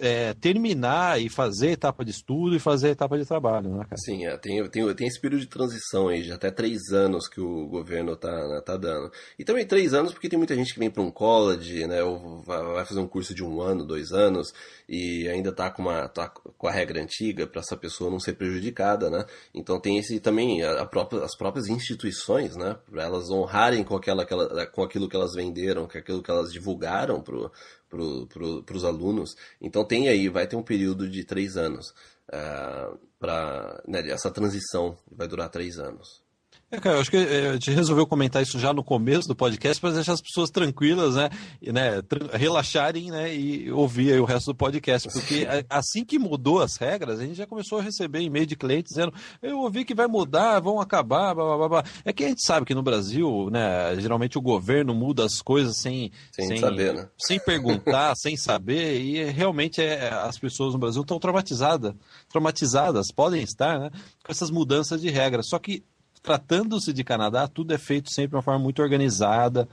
é, 0.00 0.34
terminar 0.34 1.20
e 1.20 1.28
fazer 1.28 1.70
etapa 1.70 2.04
de 2.04 2.10
estudo 2.10 2.56
e 2.56 2.60
fazer 2.60 2.90
etapa 2.90 3.18
de 3.18 3.24
trabalho, 3.24 3.70
né, 3.70 3.84
cara? 3.84 3.96
Sim, 3.96 4.26
é, 4.26 4.36
tem, 4.36 4.66
tem, 4.68 4.94
tem 4.94 5.06
esse 5.06 5.20
período 5.20 5.40
de 5.40 5.48
transição 5.48 6.08
aí, 6.08 6.22
de 6.22 6.32
até 6.32 6.50
três 6.50 6.92
anos 6.92 7.28
que 7.28 7.40
o 7.40 7.66
governo 7.66 8.16
tá, 8.16 8.30
né, 8.30 8.60
tá 8.64 8.76
dando. 8.76 9.10
E 9.38 9.44
também 9.44 9.66
três 9.66 9.94
anos 9.94 10.12
porque 10.12 10.28
tem 10.28 10.38
muita 10.38 10.54
gente 10.54 10.72
que 10.72 10.78
vem 10.78 10.90
para 10.90 11.02
um 11.02 11.10
college, 11.10 11.86
né, 11.86 12.02
ou 12.02 12.42
vai 12.42 12.84
fazer 12.84 13.00
um 13.00 13.08
curso 13.08 13.34
de 13.34 13.44
um 13.44 13.60
ano, 13.60 13.84
dois 13.84 14.12
anos, 14.12 14.52
e 14.88 15.28
ainda 15.28 15.52
tá 15.52 15.70
com, 15.70 15.82
uma, 15.82 16.08
tá 16.08 16.28
com 16.28 16.66
a 16.66 16.72
regra 16.72 17.00
antiga 17.00 17.46
para 17.46 17.60
essa 17.60 17.76
pessoa 17.76 18.10
não 18.10 18.20
ser 18.20 18.34
prejudicada, 18.34 19.10
né? 19.10 19.24
Então 19.54 19.80
tem 19.80 19.98
esse 19.98 20.20
também, 20.20 20.62
a, 20.62 20.82
a 20.82 20.86
própria, 20.86 21.24
as 21.24 21.36
próprias 21.36 21.68
instituições, 21.68 22.56
né, 22.56 22.76
para 22.90 23.04
elas 23.04 23.30
honrarem 23.30 23.84
com, 23.84 23.96
aquela, 23.96 24.22
aquela, 24.22 24.66
com 24.66 24.82
aquilo 24.82 25.08
que 25.08 25.16
elas 25.16 25.34
venderam, 25.34 25.86
com 25.86 25.98
aquilo 25.98 26.22
que 26.22 26.30
elas 26.30 26.52
divulgaram 26.52 27.20
pro 27.20 27.50
para 27.88 28.76
os 28.76 28.84
alunos. 28.84 29.34
Então 29.60 29.84
tem 29.84 30.08
aí, 30.08 30.28
vai 30.28 30.46
ter 30.46 30.56
um 30.56 30.62
período 30.62 31.08
de 31.08 31.24
três 31.24 31.56
anos. 31.56 31.90
Uh, 32.28 32.32
eh, 32.32 32.98
para 33.18 33.82
né, 33.88 34.08
essa 34.10 34.30
transição 34.30 34.96
vai 35.10 35.26
durar 35.26 35.48
três 35.48 35.78
anos. 35.78 36.22
É, 36.70 36.78
cara, 36.78 36.96
eu 36.96 37.00
acho 37.00 37.10
que 37.10 37.16
eh, 37.16 37.48
a 37.48 37.52
gente 37.54 37.70
resolveu 37.70 38.06
comentar 38.06 38.42
isso 38.42 38.58
já 38.58 38.74
no 38.74 38.84
começo 38.84 39.26
do 39.26 39.34
podcast 39.34 39.80
para 39.80 39.90
deixar 39.90 40.12
as 40.12 40.20
pessoas 40.20 40.50
tranquilas, 40.50 41.14
né? 41.14 41.30
E, 41.62 41.72
né 41.72 42.02
relaxarem 42.34 43.10
né, 43.10 43.34
e 43.34 43.72
ouvir 43.72 44.20
o 44.20 44.26
resto 44.26 44.48
do 44.52 44.54
podcast. 44.54 45.08
Porque 45.10 45.46
assim 45.70 46.04
que 46.04 46.18
mudou 46.18 46.60
as 46.60 46.76
regras, 46.76 47.20
a 47.20 47.24
gente 47.24 47.36
já 47.36 47.46
começou 47.46 47.78
a 47.78 47.82
receber 47.82 48.20
e-mail 48.20 48.44
de 48.44 48.54
clientes 48.54 48.90
dizendo: 48.90 49.14
eu 49.40 49.60
ouvi 49.60 49.82
que 49.82 49.94
vai 49.94 50.06
mudar, 50.06 50.60
vão 50.60 50.78
acabar, 50.78 51.34
blá, 51.34 51.56
blá, 51.56 51.68
blá. 51.70 51.84
É 52.04 52.12
que 52.12 52.24
a 52.24 52.28
gente 52.28 52.44
sabe 52.44 52.66
que 52.66 52.74
no 52.74 52.82
Brasil, 52.82 53.48
né, 53.50 53.98
geralmente 53.98 54.36
o 54.36 54.42
governo 54.42 54.94
muda 54.94 55.24
as 55.24 55.40
coisas 55.40 55.78
sem, 55.78 56.12
sem, 56.30 56.48
sem 56.48 56.58
saber, 56.58 56.92
né? 56.92 57.08
Sem 57.16 57.40
perguntar, 57.40 58.14
sem 58.14 58.36
saber, 58.36 59.00
e 59.00 59.24
realmente 59.24 59.80
é, 59.80 60.10
as 60.10 60.38
pessoas 60.38 60.74
no 60.74 60.78
Brasil 60.78 61.00
estão 61.00 61.18
traumatizadas, 61.18 61.94
traumatizadas, 62.28 63.10
podem 63.10 63.42
estar, 63.42 63.78
né? 63.78 63.90
Com 64.22 64.30
essas 64.30 64.50
mudanças 64.50 65.00
de 65.00 65.08
regras. 65.08 65.48
Só 65.48 65.58
que 65.58 65.82
tratando-se 66.22 66.92
de 66.92 67.04
Canadá, 67.04 67.48
tudo 67.48 67.72
é 67.72 67.78
feito 67.78 68.12
sempre 68.12 68.30
de 68.30 68.36
uma 68.36 68.42
forma 68.42 68.60
muito 68.60 68.82
organizada 68.82 69.68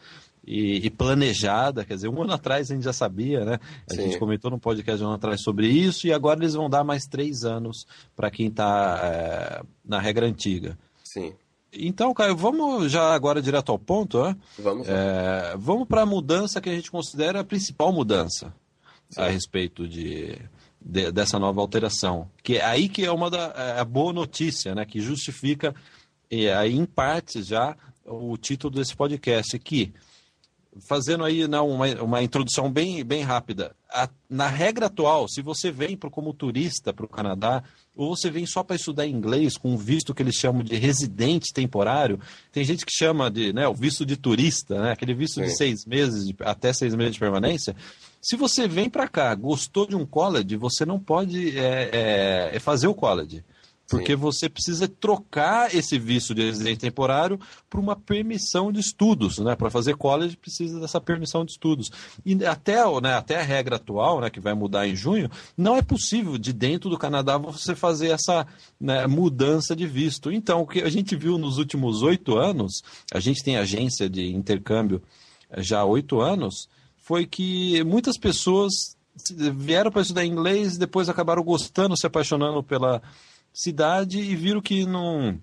e, 0.45 0.85
e, 0.85 0.89
planejada. 0.89 1.83
Quer 1.83 1.95
dizer, 1.95 2.07
um 2.07 2.21
ano 2.21 2.33
atrás 2.33 2.69
a 2.69 2.73
gente 2.73 2.83
já 2.83 2.93
sabia, 2.93 3.43
né? 3.43 3.59
A 3.89 3.93
Sim. 3.93 4.03
gente 4.03 4.19
comentou 4.19 4.51
no 4.51 4.59
podcast 4.59 5.03
um 5.03 5.07
ano 5.07 5.15
atrás 5.15 5.41
sobre 5.41 5.67
isso, 5.67 6.07
e 6.07 6.13
agora 6.13 6.39
eles 6.39 6.53
vão 6.53 6.69
dar 6.69 6.83
mais 6.83 7.05
três 7.05 7.43
anos 7.43 7.85
para 8.15 8.29
quem 8.29 8.47
está 8.47 8.99
é, 9.03 9.63
na 9.83 9.99
regra 9.99 10.27
antiga. 10.27 10.77
Sim. 11.03 11.33
Então, 11.77 12.13
Caio, 12.13 12.35
vamos 12.35 12.91
já 12.91 13.13
agora 13.13 13.41
direto 13.41 13.71
ao 13.71 13.79
ponto, 13.79 14.23
né? 14.23 14.35
Vamos. 14.57 14.87
É, 14.87 15.55
vamos 15.57 15.87
para 15.87 16.03
a 16.03 16.05
mudança 16.05 16.61
que 16.61 16.69
a 16.69 16.73
gente 16.73 16.89
considera 16.89 17.41
a 17.41 17.43
principal 17.43 17.91
mudança 17.91 18.53
Sim. 19.09 19.21
a 19.21 19.27
respeito 19.27 19.87
de, 19.87 20.37
de, 20.81 21.11
dessa 21.11 21.37
nova 21.37 21.59
alteração. 21.59 22.29
Que 22.41 22.57
é 22.57 22.63
aí 22.63 22.87
que 22.87 23.03
é 23.03 23.11
uma 23.11 23.29
da 23.29 23.53
é 23.55 23.79
a 23.79 23.85
boa 23.85 24.13
notícia, 24.13 24.73
né? 24.73 24.85
Que 24.85 25.01
justifica 25.01 25.75
e 26.29 26.49
aí, 26.49 26.75
em 26.75 26.85
parte, 26.85 27.41
já 27.43 27.75
o 28.05 28.37
título 28.37 28.75
desse 28.75 28.95
podcast, 28.95 29.57
que, 29.59 29.93
fazendo 30.87 31.23
aí 31.23 31.47
não, 31.47 31.69
uma, 31.69 31.87
uma 32.01 32.23
introdução 32.23 32.71
bem, 32.71 33.03
bem 33.03 33.23
rápida, 33.23 33.75
a, 33.89 34.09
na 34.29 34.47
regra 34.47 34.87
atual, 34.87 35.27
se 35.27 35.41
você 35.41 35.71
vem 35.71 35.95
pro, 35.95 36.11
como 36.11 36.33
turista 36.33 36.93
para 36.93 37.05
o 37.05 37.09
Canadá, 37.09 37.63
ou 37.95 38.15
você 38.15 38.29
vem 38.29 38.45
só 38.45 38.61
para 38.61 38.75
estudar 38.75 39.07
inglês, 39.07 39.57
com 39.57 39.73
o 39.73 39.77
visto 39.77 40.13
que 40.13 40.21
eles 40.21 40.35
chamam 40.35 40.63
de 40.63 40.75
residente 40.75 41.53
temporário, 41.53 42.19
tem 42.51 42.63
gente 42.63 42.85
que 42.85 42.91
chama 42.91 43.31
de 43.31 43.53
né, 43.53 43.67
o 43.67 43.73
visto 43.73 44.05
de 44.05 44.17
turista, 44.17 44.81
né, 44.81 44.91
aquele 44.91 45.13
visto 45.13 45.35
Sim. 45.35 45.43
de 45.43 45.55
seis 45.55 45.85
meses, 45.85 46.27
de, 46.27 46.35
até 46.41 46.73
seis 46.73 46.93
meses 46.93 47.13
de 47.13 47.19
permanência. 47.19 47.75
Se 48.21 48.35
você 48.35 48.67
vem 48.67 48.89
para 48.89 49.07
cá, 49.07 49.33
gostou 49.33 49.87
de 49.87 49.95
um 49.95 50.05
college, 50.05 50.57
você 50.57 50.85
não 50.85 50.99
pode 50.99 51.57
é, 51.57 51.89
é, 51.93 52.49
é 52.55 52.59
fazer 52.59 52.87
o 52.87 52.93
college. 52.93 53.43
Porque 53.87 54.13
Sim. 54.13 54.19
você 54.19 54.49
precisa 54.49 54.87
trocar 54.87 55.73
esse 55.73 55.99
visto 55.99 56.33
de 56.33 56.43
residente 56.43 56.79
temporário 56.79 57.39
por 57.69 57.79
uma 57.79 57.95
permissão 57.95 58.71
de 58.71 58.79
estudos, 58.79 59.37
né? 59.37 59.55
Para 59.55 59.69
fazer 59.69 59.95
college 59.95 60.35
precisa 60.37 60.79
dessa 60.79 60.99
permissão 60.99 61.45
de 61.45 61.51
estudos. 61.51 61.91
E 62.25 62.43
até, 62.45 62.77
né, 62.99 63.13
até 63.13 63.39
a 63.39 63.43
regra 63.43 63.75
atual, 63.75 64.21
né, 64.21 64.29
que 64.29 64.39
vai 64.39 64.55
mudar 64.55 64.87
em 64.87 64.95
junho, 64.95 65.29
não 65.55 65.75
é 65.75 65.83
possível 65.83 66.37
de 66.37 66.51
dentro 66.51 66.89
do 66.89 66.97
Canadá 66.97 67.37
você 67.37 67.75
fazer 67.75 68.09
essa 68.09 68.47
né, 68.79 69.05
mudança 69.05 69.75
de 69.75 69.85
visto. 69.85 70.31
Então, 70.31 70.61
o 70.61 70.67
que 70.67 70.81
a 70.81 70.89
gente 70.89 71.15
viu 71.15 71.37
nos 71.37 71.59
últimos 71.59 72.01
oito 72.01 72.37
anos, 72.37 72.81
a 73.13 73.19
gente 73.19 73.43
tem 73.43 73.55
agência 73.55 74.09
de 74.09 74.33
intercâmbio 74.33 75.01
já 75.57 75.81
há 75.81 75.85
oito 75.85 76.21
anos, 76.21 76.67
foi 76.97 77.27
que 77.27 77.83
muitas 77.83 78.17
pessoas 78.17 78.95
vieram 79.55 79.91
para 79.91 80.01
estudar 80.01 80.25
inglês, 80.25 80.77
depois 80.77 81.07
acabaram 81.07 81.43
gostando, 81.43 81.95
se 81.95 82.07
apaixonando 82.07 82.63
pela 82.63 83.01
cidade 83.55 84.19
e 84.19 84.35
viram 84.35 84.61
que 84.61 84.85
não. 84.85 85.39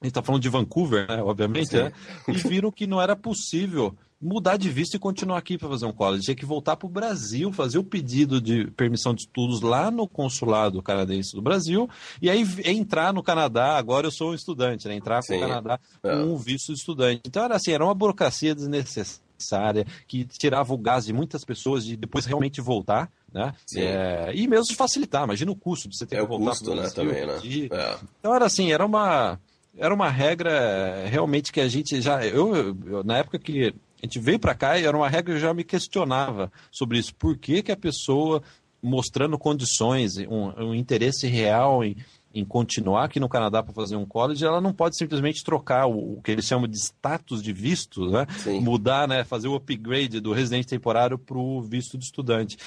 A 0.00 0.06
gente 0.06 0.10
está 0.10 0.22
falando 0.22 0.42
de 0.42 0.50
Vancouver, 0.50 1.08
né, 1.08 1.22
obviamente, 1.22 1.74
né, 1.74 1.90
e 2.28 2.32
viram 2.32 2.70
que 2.70 2.86
não 2.86 3.00
era 3.00 3.16
possível 3.16 3.96
mudar 4.24 4.56
de 4.56 4.70
visto 4.70 4.94
e 4.94 4.98
continuar 4.98 5.38
aqui 5.38 5.58
para 5.58 5.68
fazer 5.68 5.84
um 5.84 5.92
college. 5.92 6.24
Tinha 6.24 6.34
que 6.34 6.46
voltar 6.46 6.76
para 6.76 6.86
o 6.86 6.90
Brasil, 6.90 7.52
fazer 7.52 7.78
o 7.78 7.84
pedido 7.84 8.40
de 8.40 8.70
permissão 8.70 9.14
de 9.14 9.22
estudos 9.22 9.60
lá 9.60 9.90
no 9.90 10.08
consulado 10.08 10.82
canadense 10.82 11.34
do 11.34 11.42
Brasil 11.42 11.88
e 12.22 12.30
aí 12.30 12.44
entrar 12.64 13.12
no 13.12 13.22
Canadá. 13.22 13.76
Agora 13.76 14.06
eu 14.06 14.10
sou 14.10 14.30
um 14.30 14.34
estudante, 14.34 14.88
né? 14.88 14.94
Entrar 14.94 15.22
para 15.22 15.36
o 15.36 15.40
Canadá 15.40 15.80
é. 16.02 16.10
com 16.10 16.34
um 16.34 16.36
visto 16.36 16.72
de 16.72 16.78
estudante. 16.78 17.22
Então 17.26 17.44
era 17.44 17.56
assim, 17.56 17.72
era 17.72 17.84
uma 17.84 17.94
burocracia 17.94 18.54
desnecessária 18.54 19.86
que 20.06 20.24
tirava 20.24 20.72
o 20.72 20.78
gás 20.78 21.04
de 21.04 21.12
muitas 21.12 21.44
pessoas 21.44 21.84
de 21.84 21.96
depois 21.96 22.24
realmente 22.24 22.60
voltar. 22.60 23.10
Né? 23.34 23.52
É, 23.74 24.30
e 24.32 24.46
mesmo 24.46 24.66
de 24.66 24.76
facilitar, 24.76 25.24
imagina 25.24 25.50
o 25.50 25.56
custo 25.56 25.88
de 25.88 25.96
você 25.96 26.06
ter 26.06 26.18
é 26.18 26.20
que 26.20 26.26
voltar. 26.26 26.44
O 26.44 26.48
custo, 26.50 26.72
né, 26.72 26.88
também, 26.90 27.26
né? 27.26 27.34
É. 27.68 27.98
Então 28.20 28.32
era 28.32 28.46
assim, 28.46 28.70
era 28.70 28.86
uma 28.86 29.40
era 29.76 29.92
uma 29.92 30.08
regra 30.08 31.04
realmente 31.08 31.52
que 31.52 31.60
a 31.60 31.66
gente 31.66 32.00
já 32.00 32.24
eu, 32.24 32.54
eu 32.86 33.02
na 33.02 33.18
época 33.18 33.36
que 33.40 33.74
a 34.00 34.06
gente 34.06 34.20
veio 34.20 34.38
para 34.38 34.54
cá 34.54 34.78
era 34.78 34.96
uma 34.96 35.08
regra 35.08 35.32
que 35.32 35.38
eu 35.38 35.40
já 35.40 35.52
me 35.52 35.64
questionava 35.64 36.52
sobre 36.70 36.98
isso. 36.98 37.12
Por 37.16 37.36
que, 37.36 37.60
que 37.60 37.72
a 37.72 37.76
pessoa, 37.76 38.40
mostrando 38.80 39.36
condições, 39.36 40.16
um, 40.28 40.68
um 40.68 40.74
interesse 40.74 41.26
real 41.26 41.82
em, 41.82 41.96
em 42.32 42.44
continuar 42.44 43.04
aqui 43.04 43.18
no 43.18 43.30
Canadá 43.30 43.62
para 43.62 43.72
fazer 43.72 43.96
um 43.96 44.04
college, 44.04 44.44
ela 44.44 44.60
não 44.60 44.74
pode 44.74 44.96
simplesmente 44.98 45.42
trocar 45.42 45.86
o, 45.86 46.18
o 46.18 46.22
que 46.22 46.30
eles 46.30 46.44
chamam 46.44 46.68
de 46.68 46.76
status 46.76 47.42
de 47.42 47.52
visto, 47.52 48.10
né? 48.10 48.26
mudar, 48.60 49.08
né? 49.08 49.24
fazer 49.24 49.48
o 49.48 49.54
upgrade 49.54 50.20
do 50.20 50.32
residente 50.32 50.68
temporário 50.68 51.18
para 51.18 51.38
o 51.38 51.62
visto 51.62 51.96
de 51.96 52.04
estudante 52.04 52.58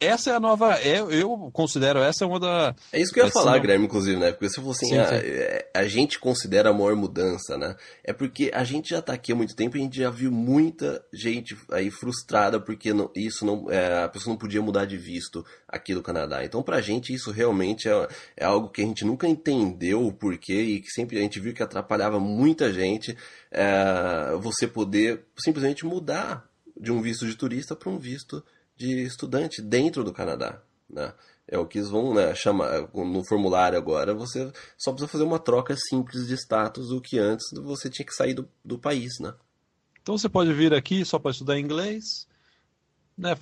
essa 0.00 0.30
é 0.30 0.34
a 0.34 0.40
nova. 0.40 0.74
É, 0.80 0.98
eu 0.98 1.50
considero 1.52 2.00
essa 2.00 2.26
uma 2.26 2.38
da. 2.38 2.74
É 2.92 3.00
isso 3.00 3.12
que 3.12 3.20
eu 3.20 3.24
ia 3.24 3.30
falar, 3.30 3.58
Guilherme, 3.58 3.86
inclusive, 3.86 4.18
né? 4.18 4.32
Porque 4.32 4.48
se 4.48 4.60
fosse 4.60 4.84
assim, 4.84 4.94
sim, 4.94 5.00
a, 5.00 5.14
é, 5.14 5.70
a, 5.74 5.84
gente 5.84 6.18
considera 6.18 6.70
a 6.70 6.72
maior 6.72 6.94
mudança, 6.96 7.56
né? 7.56 7.76
É 8.02 8.12
porque 8.12 8.50
a 8.52 8.64
gente 8.64 8.90
já 8.90 9.00
tá 9.00 9.14
aqui 9.14 9.32
há 9.32 9.34
muito 9.34 9.54
tempo 9.54 9.76
e 9.76 9.80
a 9.80 9.82
gente 9.82 9.98
já 9.98 10.10
viu 10.10 10.30
muita 10.30 11.04
gente 11.12 11.56
aí 11.70 11.90
frustrada 11.90 12.60
porque 12.60 12.92
não, 12.92 13.10
isso 13.14 13.46
não. 13.46 13.70
É, 13.70 14.04
a 14.04 14.08
pessoa 14.08 14.32
não 14.32 14.38
podia 14.38 14.60
mudar 14.60 14.84
de 14.84 14.96
visto 14.96 15.44
aqui 15.68 15.94
do 15.94 16.02
Canadá. 16.02 16.44
Então, 16.44 16.62
pra 16.62 16.80
gente, 16.80 17.14
isso 17.14 17.30
realmente 17.30 17.88
é, 17.88 18.08
é 18.36 18.44
algo 18.44 18.68
que 18.68 18.82
a 18.82 18.84
gente 18.84 19.04
nunca 19.04 19.26
entendeu 19.28 20.06
o 20.06 20.12
porquê 20.12 20.60
e 20.60 20.80
que 20.80 20.90
sempre 20.90 21.18
a 21.18 21.20
gente 21.20 21.40
viu 21.40 21.54
que 21.54 21.62
atrapalhava 21.62 22.18
muita 22.20 22.72
gente 22.72 23.16
é, 23.50 24.36
você 24.40 24.66
poder 24.66 25.24
simplesmente 25.36 25.86
mudar 25.86 26.48
de 26.78 26.90
um 26.90 27.00
visto 27.00 27.26
de 27.26 27.36
turista 27.36 27.76
para 27.76 27.88
um 27.88 27.98
visto 27.98 28.44
de 28.76 29.02
estudante 29.02 29.62
dentro 29.62 30.02
do 30.04 30.12
Canadá. 30.12 30.60
Né? 30.88 31.12
É 31.46 31.58
o 31.58 31.66
que 31.66 31.78
eles 31.78 31.90
vão 31.90 32.14
né, 32.14 32.34
chamar 32.34 32.88
no 32.94 33.24
formulário 33.24 33.76
agora. 33.76 34.14
Você 34.14 34.50
só 34.78 34.92
precisa 34.92 35.10
fazer 35.10 35.24
uma 35.24 35.38
troca 35.38 35.76
simples 35.76 36.26
de 36.26 36.34
status 36.34 36.88
do 36.88 37.00
que 37.00 37.18
antes 37.18 37.46
você 37.62 37.90
tinha 37.90 38.06
que 38.06 38.14
sair 38.14 38.34
do, 38.34 38.48
do 38.64 38.78
país, 38.78 39.18
né? 39.20 39.34
Então 40.02 40.16
você 40.18 40.28
pode 40.28 40.52
vir 40.52 40.74
aqui 40.74 41.04
só 41.04 41.18
para 41.18 41.30
estudar 41.30 41.58
inglês, 41.58 42.26
né? 43.16 43.36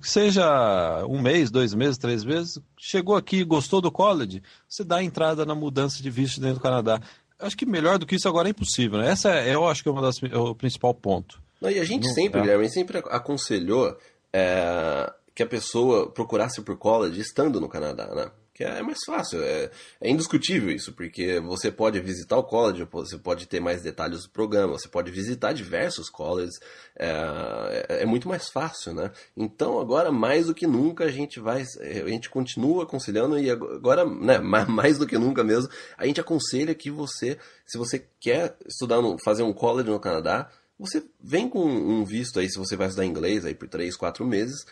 Que 0.00 0.08
seja 0.08 1.04
um 1.06 1.20
mês, 1.20 1.50
dois 1.50 1.74
meses, 1.74 1.98
três 1.98 2.24
meses, 2.24 2.58
chegou 2.78 3.14
aqui, 3.14 3.44
gostou 3.44 3.80
do 3.80 3.92
college, 3.92 4.42
você 4.66 4.82
dá 4.82 4.96
a 4.96 5.04
entrada 5.04 5.44
na 5.44 5.54
mudança 5.54 6.02
de 6.02 6.10
visto 6.10 6.40
dentro 6.40 6.56
do 6.56 6.62
Canadá. 6.62 7.00
Acho 7.38 7.56
que 7.56 7.66
melhor 7.66 7.98
do 7.98 8.06
que 8.06 8.16
isso 8.16 8.28
agora 8.28 8.48
é 8.48 8.50
impossível, 8.50 8.98
né? 8.98 9.10
Essa 9.10 9.30
é, 9.30 9.54
eu 9.54 9.66
acho 9.66 9.82
que 9.82 9.88
é, 9.88 9.92
das, 10.00 10.22
é 10.22 10.36
o 10.36 10.54
principal 10.54 10.94
ponto. 10.94 11.42
Não, 11.60 11.70
e 11.70 11.78
a 11.78 11.84
gente 11.84 12.06
Não, 12.06 12.14
sempre, 12.14 12.40
é. 12.40 12.42
Guilherme, 12.42 12.70
sempre 12.70 12.98
aconselhou 12.98 13.96
é, 14.32 15.12
que 15.34 15.42
a 15.42 15.46
pessoa 15.46 16.10
procurasse 16.10 16.60
por 16.62 16.76
college 16.76 17.20
estando 17.20 17.60
no 17.60 17.68
Canadá, 17.68 18.14
né? 18.14 18.30
Que 18.52 18.64
é 18.64 18.82
mais 18.82 18.98
fácil, 19.06 19.42
é, 19.42 19.70
é, 20.02 20.10
indiscutível 20.10 20.70
isso, 20.70 20.92
porque 20.92 21.40
você 21.40 21.72
pode 21.72 21.98
visitar 21.98 22.36
o 22.36 22.44
college, 22.44 22.86
você 22.92 23.16
pode 23.16 23.46
ter 23.46 23.58
mais 23.58 23.80
detalhes 23.80 24.24
do 24.24 24.28
programa, 24.28 24.74
você 24.74 24.86
pode 24.86 25.10
visitar 25.10 25.54
diversos 25.54 26.10
colleges, 26.10 26.60
é, 26.94 27.86
é, 27.88 28.02
é 28.02 28.04
muito 28.04 28.28
mais 28.28 28.50
fácil, 28.50 28.92
né? 28.92 29.12
Então 29.34 29.80
agora 29.80 30.12
mais 30.12 30.48
do 30.48 30.54
que 30.54 30.66
nunca 30.66 31.04
a 31.04 31.10
gente 31.10 31.40
vai, 31.40 31.62
a 31.80 32.08
gente 32.10 32.28
continua 32.28 32.82
aconselhando 32.82 33.38
e 33.38 33.50
agora, 33.50 34.04
né, 34.04 34.38
mais 34.68 34.98
do 34.98 35.06
que 35.06 35.16
nunca 35.16 35.42
mesmo, 35.42 35.70
a 35.96 36.04
gente 36.04 36.20
aconselha 36.20 36.74
que 36.74 36.90
você, 36.90 37.38
se 37.64 37.78
você 37.78 38.04
quer 38.20 38.58
estudar, 38.66 39.00
no, 39.00 39.16
fazer 39.24 39.42
um 39.42 39.54
college 39.54 39.88
no 39.88 39.98
Canadá, 39.98 40.50
você 40.80 41.04
vem 41.22 41.46
com 41.46 41.62
um 41.62 42.04
visto 42.04 42.40
aí, 42.40 42.50
se 42.50 42.58
você 42.58 42.74
vai 42.74 42.86
estudar 42.86 43.04
inglês 43.04 43.44
aí 43.44 43.54
por 43.54 43.68
3, 43.68 43.94
4 43.94 44.24
meses, 44.26 44.64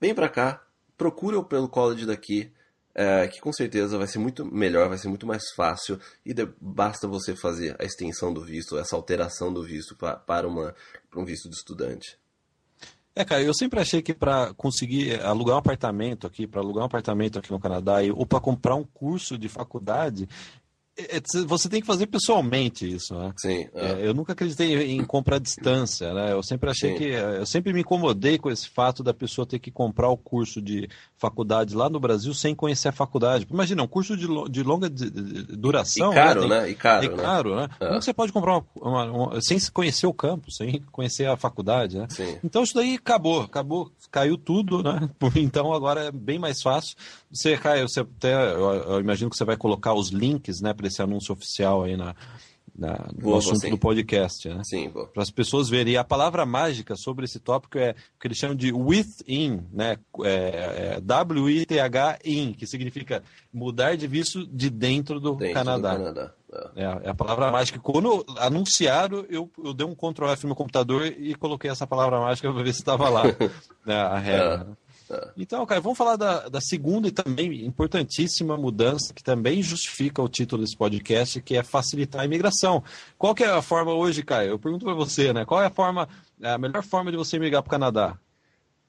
vem 0.00 0.14
para 0.14 0.28
cá, 0.28 0.62
procura 0.96 1.42
pelo 1.42 1.68
college 1.68 2.06
daqui, 2.06 2.52
é, 2.94 3.26
que 3.26 3.40
com 3.40 3.52
certeza 3.52 3.98
vai 3.98 4.06
ser 4.06 4.18
muito 4.20 4.44
melhor, 4.44 4.88
vai 4.88 4.98
ser 4.98 5.08
muito 5.08 5.26
mais 5.26 5.42
fácil 5.56 6.00
e 6.24 6.32
de, 6.32 6.48
basta 6.60 7.08
você 7.08 7.34
fazer 7.34 7.74
a 7.78 7.84
extensão 7.84 8.32
do 8.32 8.44
visto, 8.44 8.78
essa 8.78 8.94
alteração 8.94 9.52
do 9.52 9.64
visto 9.64 9.96
pra, 9.96 10.16
para, 10.16 10.46
uma, 10.46 10.74
para 11.10 11.20
um 11.20 11.24
visto 11.24 11.48
de 11.48 11.56
estudante. 11.56 12.16
É, 13.18 13.24
cara, 13.24 13.42
eu 13.42 13.52
sempre 13.52 13.80
achei 13.80 14.00
que 14.00 14.14
para 14.14 14.54
conseguir 14.54 15.20
alugar 15.22 15.56
um 15.56 15.58
apartamento 15.58 16.24
aqui, 16.24 16.46
para 16.46 16.60
alugar 16.60 16.84
um 16.84 16.86
apartamento 16.86 17.36
aqui 17.36 17.50
no 17.50 17.58
Canadá, 17.58 17.96
ou 18.14 18.24
para 18.24 18.38
comprar 18.38 18.76
um 18.76 18.84
curso 18.84 19.36
de 19.36 19.48
faculdade, 19.48 20.28
é, 20.28 20.57
você 21.46 21.68
tem 21.68 21.80
que 21.80 21.86
fazer 21.86 22.06
pessoalmente 22.06 22.88
isso, 22.88 23.14
né? 23.14 23.32
Sim. 23.36 23.68
É. 23.74 23.86
É, 23.86 24.06
eu 24.06 24.12
nunca 24.12 24.32
acreditei 24.32 24.92
em 24.92 25.04
comprar 25.04 25.36
à 25.36 25.38
distância, 25.38 26.12
né? 26.12 26.32
Eu 26.32 26.42
sempre 26.42 26.70
achei 26.70 26.92
Sim. 26.92 26.98
que 26.98 27.04
eu 27.04 27.46
sempre 27.46 27.72
me 27.72 27.80
incomodei 27.80 28.38
com 28.38 28.50
esse 28.50 28.68
fato 28.68 29.02
da 29.02 29.14
pessoa 29.14 29.46
ter 29.46 29.58
que 29.58 29.70
comprar 29.70 30.08
o 30.08 30.16
curso 30.16 30.60
de 30.60 30.88
faculdade 31.16 31.74
lá 31.74 31.88
no 31.88 32.00
Brasil 32.00 32.34
sem 32.34 32.54
conhecer 32.54 32.88
a 32.88 32.92
faculdade. 32.92 33.46
Imagina, 33.50 33.82
um 33.82 33.88
curso 33.88 34.16
de, 34.16 34.26
de 34.50 34.62
longa 34.62 34.88
duração, 34.90 36.12
e 36.12 36.14
caro, 36.14 36.48
né? 36.48 36.62
né? 36.62 36.70
E 36.70 36.74
caro, 36.74 37.04
e 37.04 37.08
né? 37.08 37.16
caro, 37.16 37.56
né? 37.56 37.68
É. 37.80 37.86
Como 37.86 38.02
você 38.02 38.12
pode 38.12 38.32
comprar 38.32 38.58
uma, 38.58 38.64
uma, 38.76 39.04
uma, 39.04 39.40
sem 39.40 39.58
conhecer 39.72 40.06
o 40.06 40.12
campo, 40.12 40.50
sem 40.50 40.82
conhecer 40.90 41.28
a 41.28 41.36
faculdade, 41.36 41.98
né? 41.98 42.06
Sim. 42.10 42.38
Então 42.42 42.64
isso 42.64 42.74
daí 42.74 42.94
acabou, 42.94 43.42
acabou, 43.42 43.92
caiu 44.10 44.36
tudo, 44.36 44.82
né? 44.82 45.08
Então 45.36 45.72
agora 45.72 46.06
é 46.06 46.10
bem 46.10 46.38
mais 46.38 46.60
fácil. 46.60 46.96
Você, 47.30 47.56
Caio, 47.56 47.88
você 47.88 48.00
até, 48.00 48.34
eu, 48.34 48.72
eu 48.72 49.00
imagino 49.00 49.30
que 49.30 49.36
você 49.36 49.44
vai 49.44 49.56
colocar 49.56 49.94
os 49.94 50.08
links, 50.08 50.60
né, 50.60 50.72
para 50.72 50.87
esse 50.88 51.00
anúncio 51.00 51.32
oficial 51.32 51.84
aí 51.84 51.96
na, 51.96 52.14
na, 52.78 53.08
no 53.20 53.36
assunto 53.36 53.60
sim. 53.60 53.70
do 53.70 53.76
podcast, 53.76 54.48
né? 54.48 54.62
Sim, 54.64 54.90
Para 54.90 55.22
as 55.22 55.30
pessoas 55.30 55.68
verem. 55.68 55.94
E 55.94 55.96
a 55.96 56.04
palavra 56.04 56.46
mágica 56.46 56.94
sobre 56.94 57.24
esse 57.24 57.40
tópico 57.40 57.76
é 57.76 57.90
o 57.90 58.20
que 58.20 58.28
eles 58.28 58.38
chamam 58.38 58.54
de 58.54 58.72
within, 58.72 59.66
né? 59.72 59.98
É, 60.22 60.94
é 60.96 61.00
W-I-T-H-in, 61.00 62.52
que 62.52 62.66
significa 62.66 63.22
mudar 63.52 63.96
de 63.96 64.06
visto 64.06 64.46
de 64.46 64.70
dentro 64.70 65.18
do 65.18 65.34
dentro 65.34 65.54
Canadá. 65.54 65.94
Do 65.94 65.98
Canadá. 65.98 66.34
É. 66.76 66.82
é. 66.82 67.00
é. 67.04 67.10
a 67.10 67.14
palavra 67.14 67.50
mágica. 67.50 67.80
Quando 67.80 68.24
anunciaram, 68.38 69.26
eu, 69.28 69.50
eu 69.62 69.74
dei 69.74 69.86
um 69.86 69.94
Ctrl 69.94 70.28
F 70.28 70.46
no 70.46 70.54
computador 70.54 71.06
e 71.06 71.34
coloquei 71.34 71.70
essa 71.70 71.86
palavra 71.86 72.20
mágica 72.20 72.52
para 72.52 72.62
ver 72.62 72.72
se 72.72 72.80
estava 72.80 73.08
lá 73.08 73.24
né, 73.84 73.96
a 73.96 74.18
regra. 74.18 74.78
É. 75.10 75.30
Então, 75.36 75.64
cara, 75.64 75.80
vamos 75.80 75.96
falar 75.96 76.16
da, 76.16 76.48
da 76.48 76.60
segunda 76.60 77.08
e 77.08 77.10
também 77.10 77.64
importantíssima 77.64 78.56
mudança 78.56 79.14
que 79.14 79.22
também 79.22 79.62
justifica 79.62 80.22
o 80.22 80.28
título 80.28 80.62
desse 80.62 80.76
podcast, 80.76 81.40
que 81.42 81.56
é 81.56 81.62
facilitar 81.62 82.22
a 82.22 82.24
imigração. 82.24 82.82
Qual 83.16 83.34
que 83.34 83.44
é 83.44 83.48
a 83.48 83.62
forma 83.62 83.92
hoje, 83.92 84.22
Caio? 84.22 84.50
Eu 84.50 84.58
pergunto 84.58 84.84
para 84.84 84.94
você, 84.94 85.32
né? 85.32 85.44
Qual 85.44 85.62
é 85.62 85.66
a 85.66 85.70
forma, 85.70 86.08
a 86.42 86.58
melhor 86.58 86.82
forma 86.82 87.10
de 87.10 87.16
você 87.16 87.38
migrar 87.38 87.62
para 87.62 87.68
o 87.68 87.70
Canadá? 87.70 88.18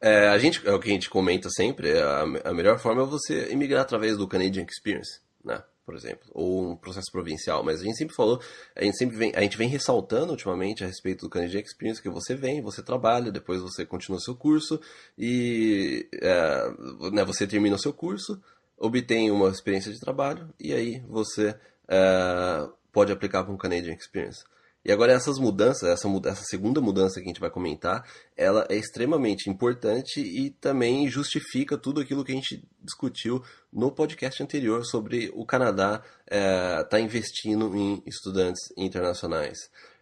É, 0.01 0.29
a 0.29 0.37
gente, 0.37 0.65
é 0.65 0.71
o 0.73 0.79
que 0.79 0.89
a 0.89 0.93
gente 0.93 1.09
comenta 1.09 1.49
sempre, 1.49 1.89
é 1.89 2.01
a, 2.01 2.21
a 2.45 2.53
melhor 2.53 2.79
forma 2.79 3.03
é 3.03 3.05
você 3.05 3.51
imigrar 3.51 3.81
através 3.81 4.17
do 4.17 4.27
Canadian 4.27 4.65
Experience, 4.69 5.19
né? 5.43 5.61
Por 5.89 5.95
exemplo, 5.95 6.29
ou 6.35 6.73
um 6.73 6.75
processo 6.75 7.11
provincial, 7.11 7.63
mas 7.63 7.81
a 7.81 7.83
gente 7.83 7.97
sempre 7.97 8.15
falou, 8.15 8.39
a 8.75 8.83
gente 8.83 8.95
sempre 8.95 9.17
vem, 9.17 9.31
a 9.35 9.41
gente 9.41 9.57
vem 9.57 9.67
ressaltando 9.67 10.33
ultimamente 10.33 10.83
a 10.83 10.87
respeito 10.87 11.25
do 11.25 11.29
Canadian 11.31 11.61
Experience 11.61 11.99
que 11.99 12.07
você 12.11 12.35
vem, 12.35 12.61
você 12.61 12.83
trabalha, 12.83 13.31
depois 13.31 13.59
você 13.59 13.87
continua 13.87 14.19
seu 14.19 14.35
curso 14.35 14.79
e 15.17 16.07
é, 16.13 16.71
né, 17.11 17.25
você 17.25 17.47
termina 17.47 17.75
o 17.75 17.79
seu 17.79 17.91
curso, 17.91 18.39
obtém 18.77 19.31
uma 19.31 19.49
experiência 19.49 19.91
de 19.91 19.99
trabalho 19.99 20.53
e 20.59 20.75
aí 20.75 20.99
você 21.09 21.55
é, 21.87 22.69
pode 22.91 23.11
aplicar 23.11 23.43
para 23.43 23.51
um 23.51 23.57
Canadian 23.57 23.95
Experience. 23.95 24.43
E 24.83 24.91
agora 24.91 25.11
essas 25.11 25.37
mudanças, 25.37 25.89
essa, 25.89 26.07
essa 26.25 26.43
segunda 26.43 26.79
mudança 26.79 27.19
que 27.19 27.25
a 27.25 27.27
gente 27.27 27.39
vai 27.39 27.49
comentar, 27.49 28.03
ela 28.35 28.65
é 28.69 28.75
extremamente 28.75 29.49
importante 29.49 30.21
e 30.21 30.51
também 30.51 31.09
justifica 31.09 31.77
tudo 31.77 31.99
aquilo 31.99 32.23
que 32.23 32.31
a 32.31 32.35
gente 32.35 32.63
discutiu 32.81 33.43
no 33.71 33.91
podcast 33.91 34.41
anterior 34.41 34.85
sobre 34.85 35.29
o 35.35 35.45
Canadá 35.45 36.01
estar 36.25 36.79
é, 36.79 36.83
tá 36.85 36.99
investindo 36.99 37.75
em 37.75 38.01
estudantes 38.05 38.61
internacionais. 38.77 39.57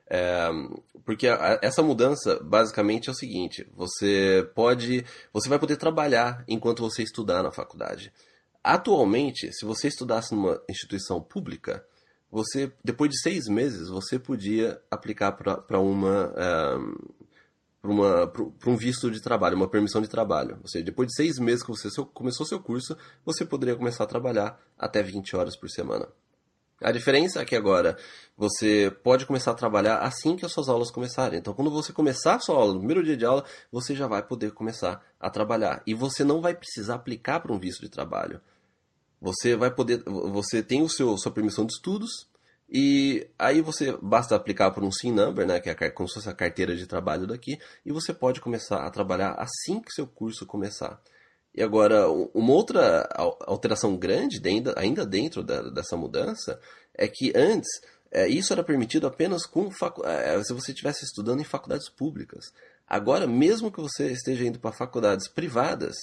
É, 0.10 0.48
porque 1.04 1.28
a, 1.28 1.60
essa 1.62 1.82
mudança 1.82 2.40
basicamente 2.44 3.10
é 3.10 3.12
o 3.12 3.16
seguinte: 3.16 3.68
você 3.76 4.50
pode, 4.56 5.04
você 5.34 5.50
vai 5.50 5.60
poder 5.60 5.78
trabalhar 5.78 6.44
enquanto 6.48 6.84
você 6.84 7.02
estudar 7.02 7.42
na 7.44 7.52
faculdade. 7.52 8.14
Atualmente, 8.64 9.52
se 9.54 9.66
você 9.66 9.88
estudasse 9.88 10.34
numa 10.36 10.62
instituição 10.70 11.22
pública, 11.22 11.86
você 12.32 12.72
depois 12.84 13.10
de 13.12 13.20
seis 13.22 13.48
meses 13.48 13.90
você 13.90 14.20
podia 14.20 14.82
aplicar 14.92 15.32
para 15.32 15.80
uma 15.80 16.34
um, 17.84 18.28
para 18.60 18.70
um 18.70 18.76
visto 18.76 19.10
de 19.10 19.22
trabalho, 19.22 19.56
uma 19.56 19.70
permissão 19.70 20.02
de 20.02 20.08
trabalho. 20.08 20.60
Ou 20.62 20.68
seja, 20.68 20.86
depois 20.86 21.08
de 21.08 21.16
seis 21.16 21.40
meses 21.40 21.64
que 21.64 21.70
você 21.70 21.90
começou 22.14 22.46
seu 22.46 22.60
curso, 22.60 22.98
você 23.26 23.46
poderia 23.46 23.76
começar 23.76 24.04
a 24.04 24.08
trabalhar 24.08 24.60
até 24.78 25.02
20 25.02 25.36
horas 25.36 25.56
por 25.56 25.70
semana. 25.70 26.08
A 26.82 26.92
diferença 26.92 27.42
é 27.42 27.46
que 27.46 27.56
agora 27.56 27.98
você 28.38 28.96
pode 29.04 29.26
começar 29.26 29.50
a 29.50 29.56
trabalhar 29.56 29.98
assim 29.98 30.36
que 30.36 30.46
as 30.46 30.52
suas 30.52 30.70
aulas 30.70 30.92
começarem. 30.92 31.40
Então, 31.40 31.54
quando 31.54 31.72
você 31.72 31.92
começar 31.92 32.36
a 32.36 32.40
sua 32.40 32.56
aula, 32.56 32.74
no 32.74 32.80
primeiro 32.80 33.04
dia 33.04 33.18
de 33.18 33.26
aula, 33.26 33.44
você 33.72 33.96
já 33.96 34.06
vai 34.06 34.22
poder 34.22 34.52
começar 34.52 35.04
a 35.20 35.30
trabalhar. 35.30 35.82
E 35.88 35.96
você 35.96 36.24
não 36.24 36.40
vai 36.40 36.54
precisar 36.54 36.96
aplicar 36.96 37.40
para 37.40 37.52
um 37.52 37.58
visto 37.58 37.82
de 37.82 37.90
trabalho. 37.90 38.40
Você 39.22 39.56
vai 39.56 39.74
poder, 39.74 40.04
você 40.06 40.62
tem 40.62 40.82
o 40.82 40.90
seu 40.90 41.18
sua 41.18 41.32
permissão 41.32 41.66
de 41.66 41.74
estudos 41.74 42.28
e 42.70 43.28
aí 43.40 43.62
você 43.62 43.98
basta 44.02 44.36
aplicar 44.36 44.72
por 44.72 44.84
um 44.84 44.92
SIN 44.92 45.12
number, 45.12 45.48
né, 45.48 45.60
que 45.60 45.70
é 45.70 45.90
como 45.90 46.08
se 46.08 46.16
fosse 46.16 46.30
a 46.30 46.34
carteira 46.34 46.76
de 46.76 46.86
trabalho 46.86 47.26
daqui, 47.26 47.58
e 47.86 47.92
você 47.92 48.14
pode 48.14 48.42
começar 48.42 48.86
a 48.86 48.92
trabalhar 48.92 49.36
assim 49.38 49.80
que 49.80 49.92
seu 49.94 50.06
curso 50.06 50.46
começar. 50.46 51.02
E 51.56 51.64
agora, 51.64 52.08
uma 52.10 52.54
outra 52.54 53.08
alteração 53.48 53.98
grande, 53.98 54.40
ainda 54.76 55.06
dentro 55.06 55.42
dessa 55.42 55.98
mudança, 55.98 56.60
é 56.94 57.08
que 57.08 57.32
antes 57.36 57.70
é, 58.12 58.28
isso 58.28 58.54
era 58.54 58.64
permitido 58.64 59.08
apenas 59.08 59.46
com 59.46 59.70
é, 60.04 60.44
se 60.44 60.54
você 60.54 60.72
estivesse 60.72 61.04
estudando 61.04 61.42
em 61.42 61.46
faculdades 61.46 61.90
públicas. 61.90 62.46
Agora, 62.88 63.26
mesmo 63.26 63.72
que 63.72 63.82
você 63.82 64.12
esteja 64.12 64.46
indo 64.46 64.60
para 64.60 64.72
faculdades 64.72 65.28
privadas, 65.28 65.96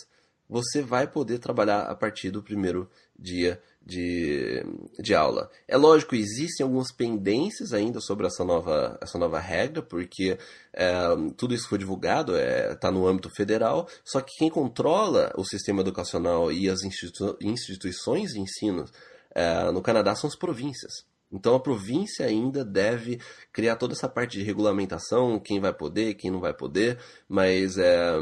você 0.48 0.82
vai 0.82 1.06
poder 1.06 1.38
trabalhar 1.38 1.82
a 1.82 1.94
partir 1.94 2.30
do 2.30 2.42
primeiro 2.42 2.88
dia 3.18 3.60
de, 3.84 4.64
de 4.98 5.14
aula. 5.14 5.50
É 5.68 5.76
lógico, 5.76 6.14
existem 6.14 6.64
algumas 6.64 6.90
pendências 6.92 7.72
ainda 7.72 8.00
sobre 8.00 8.26
essa 8.26 8.44
nova, 8.44 8.98
essa 9.00 9.18
nova 9.18 9.38
regra, 9.38 9.82
porque 9.82 10.38
é, 10.72 10.90
tudo 11.36 11.54
isso 11.54 11.68
foi 11.68 11.78
divulgado, 11.78 12.36
está 12.36 12.46
é, 12.46 12.74
tá 12.74 12.90
no 12.90 13.06
âmbito 13.06 13.30
federal, 13.30 13.88
só 14.04 14.20
que 14.20 14.36
quem 14.38 14.50
controla 14.50 15.32
o 15.36 15.44
sistema 15.44 15.80
educacional 15.80 16.50
e 16.50 16.68
as 16.68 16.82
institu 16.82 17.36
instituições 17.40 18.32
de 18.32 18.40
ensino 18.40 18.86
é, 19.34 19.70
no 19.70 19.82
Canadá 19.82 20.14
são 20.14 20.28
as 20.28 20.36
províncias. 20.36 21.04
Então 21.30 21.54
a 21.54 21.60
província 21.60 22.26
ainda 22.26 22.64
deve 22.64 23.20
criar 23.52 23.76
toda 23.76 23.92
essa 23.92 24.08
parte 24.08 24.38
de 24.38 24.44
regulamentação, 24.44 25.40
quem 25.40 25.60
vai 25.60 25.72
poder, 25.72 26.14
quem 26.14 26.30
não 26.30 26.40
vai 26.40 26.54
poder, 26.54 26.98
mas 27.28 27.76
é, 27.76 28.14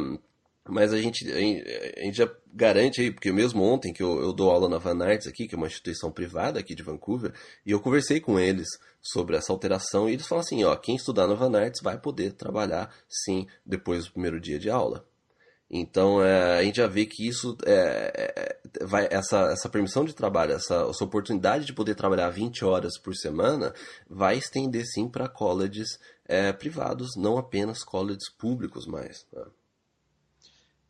mas 0.69 0.93
a 0.93 1.01
gente, 1.01 1.31
a 1.31 2.05
gente 2.05 2.17
já 2.17 2.31
garante 2.53 3.01
aí, 3.01 3.11
porque 3.11 3.33
mesmo 3.33 3.63
ontem 3.63 3.93
que 3.93 4.03
eu, 4.03 4.21
eu 4.21 4.33
dou 4.33 4.51
aula 4.51 4.69
na 4.69 4.79
Van 4.79 5.05
Arts 5.05 5.27
aqui, 5.27 5.49
que 5.49 5.55
é 5.55 5.59
uma 5.59 5.67
instituição 5.67 6.11
privada 6.11 6.61
aqui 6.61 6.75
de 6.75 6.83
Vancouver, 6.83 7.33
e 7.67 7.73
eu 7.73 7.81
conversei 7.81 8.21
com 8.21 8.39
eles 8.39 8.69
sobre 9.01 9.37
essa 9.37 9.53
alteração, 9.53 10.09
e 10.09 10.13
eles 10.13 10.27
falam 10.27 10.45
assim, 10.45 10.63
ó, 10.65 10.77
quem 10.77 10.97
estudar 10.97 11.27
na 11.27 11.35
Van 11.35 11.59
Arts 11.59 11.81
vai 11.83 11.99
poder 11.99 12.33
trabalhar 12.33 12.95
sim 13.09 13.47
depois 13.67 14.05
do 14.05 14.13
primeiro 14.13 14.41
dia 14.41 14.59
de 14.59 14.71
aula. 14.71 15.05
Então 15.75 16.23
é, 16.23 16.59
a 16.59 16.63
gente 16.63 16.77
já 16.77 16.87
vê 16.87 17.07
que 17.07 17.27
isso 17.27 17.57
é, 17.65 18.13
é, 18.15 18.85
vai, 18.85 19.09
essa, 19.11 19.51
essa 19.53 19.71
permissão 19.71 20.05
de 20.05 20.15
trabalho, 20.15 20.53
essa, 20.53 20.87
essa 20.89 21.05
oportunidade 21.05 21.65
de 21.65 21.73
poder 21.73 21.95
trabalhar 21.95 22.29
20 22.29 22.63
horas 22.63 22.99
por 22.99 23.17
semana, 23.17 23.73
vai 24.09 24.37
estender 24.37 24.85
sim 24.85 25.09
para 25.09 25.31
colleges 25.31 25.99
é, 26.27 26.53
privados, 26.53 27.17
não 27.17 27.39
apenas 27.39 27.83
colleges 27.83 28.31
públicos 28.39 28.87
mais. 28.87 29.27
Né? 29.33 29.45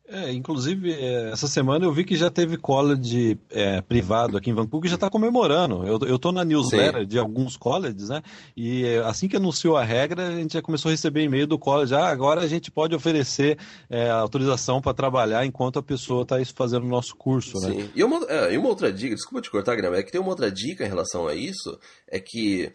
É, 0.05 0.33
inclusive, 0.33 0.91
é, 0.91 1.31
essa 1.31 1.47
semana 1.47 1.85
eu 1.85 1.93
vi 1.93 2.03
que 2.03 2.17
já 2.17 2.29
teve 2.29 2.57
college 2.57 3.39
é, 3.49 3.79
privado 3.81 4.35
aqui 4.35 4.49
em 4.49 4.53
Vancouver 4.53 4.81
que 4.81 4.89
já 4.89 4.95
está 4.95 5.09
comemorando. 5.09 5.87
Eu, 5.87 5.97
eu 6.05 6.19
tô 6.19 6.33
na 6.33 6.43
newsletter 6.43 7.01
Sim. 7.01 7.07
de 7.07 7.17
alguns 7.17 7.55
colleges, 7.55 8.09
né? 8.09 8.21
E 8.55 8.85
é, 8.85 8.99
assim 8.99 9.29
que 9.29 9.37
anunciou 9.37 9.77
a 9.77 9.83
regra, 9.83 10.27
a 10.27 10.35
gente 10.35 10.55
já 10.55 10.61
começou 10.61 10.89
a 10.89 10.91
receber 10.91 11.23
e-mail 11.23 11.47
do 11.47 11.57
college. 11.57 11.95
Ah, 11.95 12.09
agora 12.09 12.41
a 12.41 12.47
gente 12.47 12.69
pode 12.69 12.93
oferecer 12.93 13.57
é, 13.89 14.09
autorização 14.09 14.81
para 14.81 14.93
trabalhar 14.93 15.45
enquanto 15.45 15.79
a 15.79 15.83
pessoa 15.83 16.23
está 16.23 16.35
fazendo 16.53 16.83
o 16.83 16.89
nosso 16.89 17.15
curso, 17.15 17.57
né? 17.61 17.69
Sim. 17.69 17.89
E 17.95 18.03
uma, 18.03 18.25
é, 18.27 18.53
e 18.53 18.57
uma 18.57 18.67
outra 18.67 18.91
dica, 18.91 19.15
desculpa 19.15 19.41
te 19.41 19.49
cortar, 19.49 19.75
Graham, 19.77 19.95
é 19.95 20.03
que 20.03 20.11
tem 20.11 20.19
uma 20.19 20.31
outra 20.31 20.51
dica 20.51 20.83
em 20.85 20.89
relação 20.89 21.27
a 21.27 21.33
isso, 21.33 21.79
é 22.09 22.19
que 22.19 22.73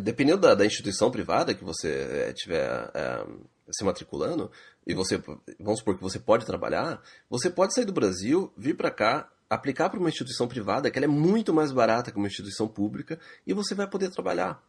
dependendo 0.00 0.40
da, 0.40 0.54
da, 0.54 0.64
instituição 0.64 1.10
privada 1.10 1.52
que 1.52 1.64
você 1.64 2.32
estiver 2.34 2.90
se 3.70 3.84
matriculando, 3.84 4.50
e 4.88 4.94
você, 4.94 5.22
vamos 5.60 5.80
supor 5.80 5.96
que 5.96 6.02
você 6.02 6.18
pode 6.18 6.46
trabalhar, 6.46 7.02
você 7.28 7.50
pode 7.50 7.74
sair 7.74 7.84
do 7.84 7.92
Brasil, 7.92 8.50
vir 8.56 8.74
para 8.74 8.90
cá, 8.90 9.30
aplicar 9.50 9.90
para 9.90 10.00
uma 10.00 10.08
instituição 10.08 10.48
privada, 10.48 10.90
que 10.90 10.98
ela 10.98 11.04
é 11.04 11.08
muito 11.08 11.52
mais 11.52 11.70
barata 11.70 12.10
que 12.10 12.16
uma 12.16 12.26
instituição 12.26 12.66
pública, 12.66 13.20
e 13.46 13.52
você 13.52 13.74
vai 13.74 13.86
poder 13.86 14.08
trabalhar. 14.08 14.62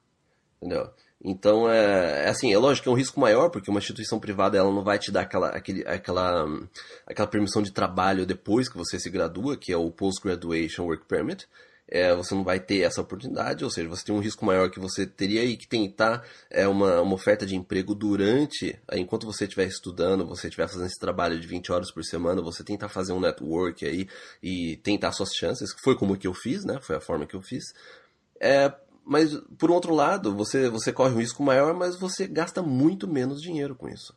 Entendeu? 0.58 0.92
Então, 1.24 1.70
é, 1.70 2.26
é, 2.26 2.30
assim, 2.30 2.54
é 2.54 2.58
lógico 2.58 2.84
que 2.84 2.90
é 2.90 2.92
um 2.92 2.98
risco 2.98 3.18
maior, 3.18 3.50
porque 3.50 3.70
uma 3.70 3.80
instituição 3.80 4.20
privada 4.20 4.58
ela 4.58 4.74
não 4.74 4.84
vai 4.84 5.00
te 5.00 5.10
dar 5.10 5.22
aquela, 5.22 5.50
aquele, 5.52 5.88
aquela, 5.88 6.46
aquela 7.08 7.28
permissão 7.28 7.62
de 7.62 7.72
trabalho 7.72 8.26
depois 8.26 8.68
que 8.68 8.78
você 8.78 9.00
se 9.00 9.10
gradua, 9.10 9.56
que 9.56 9.72
é 9.72 9.78
o 9.78 9.90
Post 9.90 10.22
Graduation 10.22 10.84
Work 10.84 11.06
Permit, 11.06 11.48
é, 11.92 12.14
você 12.16 12.36
não 12.36 12.44
vai 12.44 12.60
ter 12.60 12.82
essa 12.82 13.02
oportunidade, 13.02 13.64
ou 13.64 13.72
seja, 13.72 13.90
você 13.90 14.06
tem 14.06 14.16
um 14.16 14.20
risco 14.20 14.46
maior 14.46 14.70
que 14.70 14.80
você 14.80 15.08
teria 15.08 15.46
que 15.58 15.68
tentar 15.68 16.24
é, 16.50 16.68
uma, 16.68 17.02
uma 17.02 17.16
oferta 17.16 17.46
de 17.46 17.56
emprego 17.56 17.96
durante, 17.96 18.80
enquanto 18.94 19.26
você 19.26 19.46
estiver 19.46 19.68
estudando, 19.68 20.26
você 20.26 20.48
estiver 20.48 20.68
fazendo 20.68 20.86
esse 20.86 21.00
trabalho 21.00 21.40
de 21.40 21.48
20 21.48 21.72
horas 21.72 21.92
por 21.92 22.04
semana, 22.04 22.42
você 22.42 22.64
tentar 22.64 22.90
fazer 22.90 23.12
um 23.12 23.20
network 23.20 23.86
aí 23.86 24.08
e 24.42 24.78
tentar 24.78 25.12
suas 25.12 25.34
chances, 25.34 25.74
que 25.74 25.82
foi 25.82 25.96
como 25.96 26.16
que 26.16 26.28
eu 26.28 26.34
fiz, 26.34 26.64
né? 26.64 26.80
Foi 26.82 26.96
a 26.96 27.02
forma 27.02 27.26
que 27.26 27.36
eu 27.36 27.42
fiz. 27.42 27.74
É, 28.40 28.72
mas, 29.04 29.36
por 29.58 29.72
outro 29.72 29.96
lado, 29.96 30.36
você, 30.36 30.70
você 30.70 30.94
corre 30.94 31.16
um 31.16 31.20
risco 31.20 31.42
maior, 31.42 31.74
mas 31.74 31.96
você 31.96 32.28
gasta 32.28 32.62
muito 32.62 33.08
menos 33.08 33.42
dinheiro 33.42 33.76
com 33.76 33.90
isso. 33.90 34.16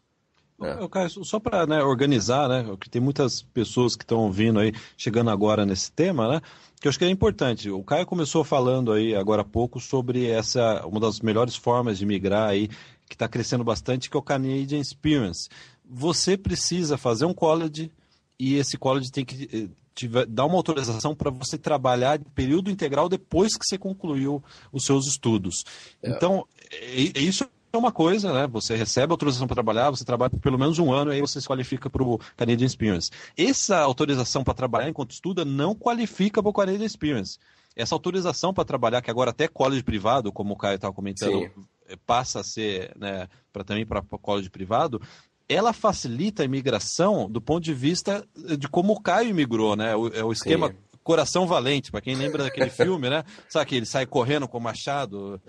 É. 0.64 0.88
Caio, 0.88 1.24
só 1.24 1.38
para 1.38 1.66
né, 1.66 1.82
organizar, 1.82 2.48
né, 2.48 2.64
que 2.80 2.88
tem 2.88 3.00
muitas 3.00 3.42
pessoas 3.42 3.96
que 3.96 4.04
estão 4.04 4.30
vindo 4.30 4.58
aí, 4.58 4.72
chegando 4.96 5.30
agora 5.30 5.66
nesse 5.66 5.90
tema, 5.90 6.28
né, 6.28 6.40
que 6.80 6.88
eu 6.88 6.90
acho 6.90 6.98
que 6.98 7.04
é 7.04 7.10
importante. 7.10 7.70
O 7.70 7.82
Caio 7.82 8.06
começou 8.06 8.44
falando 8.44 8.92
aí 8.92 9.14
agora 9.14 9.42
há 9.42 9.44
pouco 9.44 9.80
sobre 9.80 10.28
essa, 10.28 10.84
uma 10.86 11.00
das 11.00 11.20
melhores 11.20 11.56
formas 11.56 11.98
de 11.98 12.06
migrar 12.06 12.50
aí, 12.50 12.68
que 13.08 13.14
está 13.14 13.28
crescendo 13.28 13.62
bastante, 13.62 14.08
que 14.08 14.16
é 14.16 14.20
o 14.20 14.22
Canadian 14.22 14.80
Experience. 14.80 15.48
Você 15.84 16.36
precisa 16.36 16.96
fazer 16.96 17.24
um 17.24 17.34
college 17.34 17.90
e 18.38 18.56
esse 18.56 18.76
college 18.76 19.12
tem 19.12 19.24
que 19.24 19.48
eh, 19.52 19.68
tiver, 19.94 20.26
dar 20.26 20.46
uma 20.46 20.56
autorização 20.56 21.14
para 21.14 21.30
você 21.30 21.58
trabalhar 21.58 22.18
de 22.18 22.24
período 22.30 22.70
integral 22.70 23.08
depois 23.08 23.56
que 23.56 23.64
você 23.64 23.78
concluiu 23.78 24.42
os 24.72 24.84
seus 24.84 25.06
estudos. 25.06 25.64
É. 26.02 26.10
Então, 26.10 26.46
é, 26.70 27.18
é 27.18 27.20
isso 27.20 27.46
é 27.72 27.78
uma 27.78 27.92
coisa, 27.92 28.32
né? 28.32 28.46
Você 28.48 28.76
recebe 28.76 29.12
autorização 29.12 29.46
para 29.46 29.54
trabalhar, 29.54 29.90
você 29.90 30.04
trabalha 30.04 30.30
por 30.30 30.40
pelo 30.40 30.58
menos 30.58 30.78
um 30.78 30.92
ano 30.92 31.10
e 31.12 31.16
aí 31.16 31.20
você 31.20 31.40
se 31.40 31.46
qualifica 31.46 31.88
para 31.88 32.02
o 32.02 32.18
Canadian 32.36 32.66
Experience. 32.66 33.10
Essa 33.36 33.78
autorização 33.78 34.44
para 34.44 34.54
trabalhar 34.54 34.88
enquanto 34.88 35.12
estuda 35.12 35.44
não 35.44 35.74
qualifica 35.74 36.42
para 36.42 36.50
o 36.50 36.52
Canadian 36.52 36.84
Experience. 36.84 37.38
Essa 37.74 37.94
autorização 37.94 38.52
para 38.52 38.64
trabalhar, 38.64 39.00
que 39.00 39.10
agora 39.10 39.30
até 39.30 39.48
college 39.48 39.82
privado, 39.82 40.30
como 40.30 40.52
o 40.52 40.56
Caio 40.56 40.76
estava 40.76 40.92
comentando, 40.92 41.32
Sim. 41.32 41.50
Eh, 41.88 41.96
passa 42.06 42.40
a 42.40 42.44
ser 42.44 42.92
né, 42.98 43.28
para 43.50 43.64
também 43.64 43.86
para 43.86 44.02
college 44.02 44.50
privado, 44.50 45.00
ela 45.48 45.72
facilita 45.72 46.42
a 46.42 46.44
imigração 46.44 47.30
do 47.30 47.40
ponto 47.40 47.64
de 47.64 47.72
vista 47.72 48.26
de 48.58 48.68
como 48.68 48.92
o 48.92 49.00
Caio 49.00 49.30
imigrou, 49.30 49.76
né? 49.76 49.96
O, 49.96 50.08
é 50.08 50.22
o 50.22 50.32
esquema 50.32 50.68
Sim. 50.68 50.74
Coração 51.02 51.46
Valente, 51.46 51.90
para 51.90 52.00
quem 52.00 52.14
lembra 52.14 52.44
daquele 52.44 52.70
filme, 52.70 53.10
né? 53.10 53.24
Sabe 53.48 53.66
que 53.66 53.76
ele 53.76 53.86
sai 53.86 54.06
correndo 54.06 54.46
com 54.46 54.58
o 54.58 54.60
machado? 54.60 55.40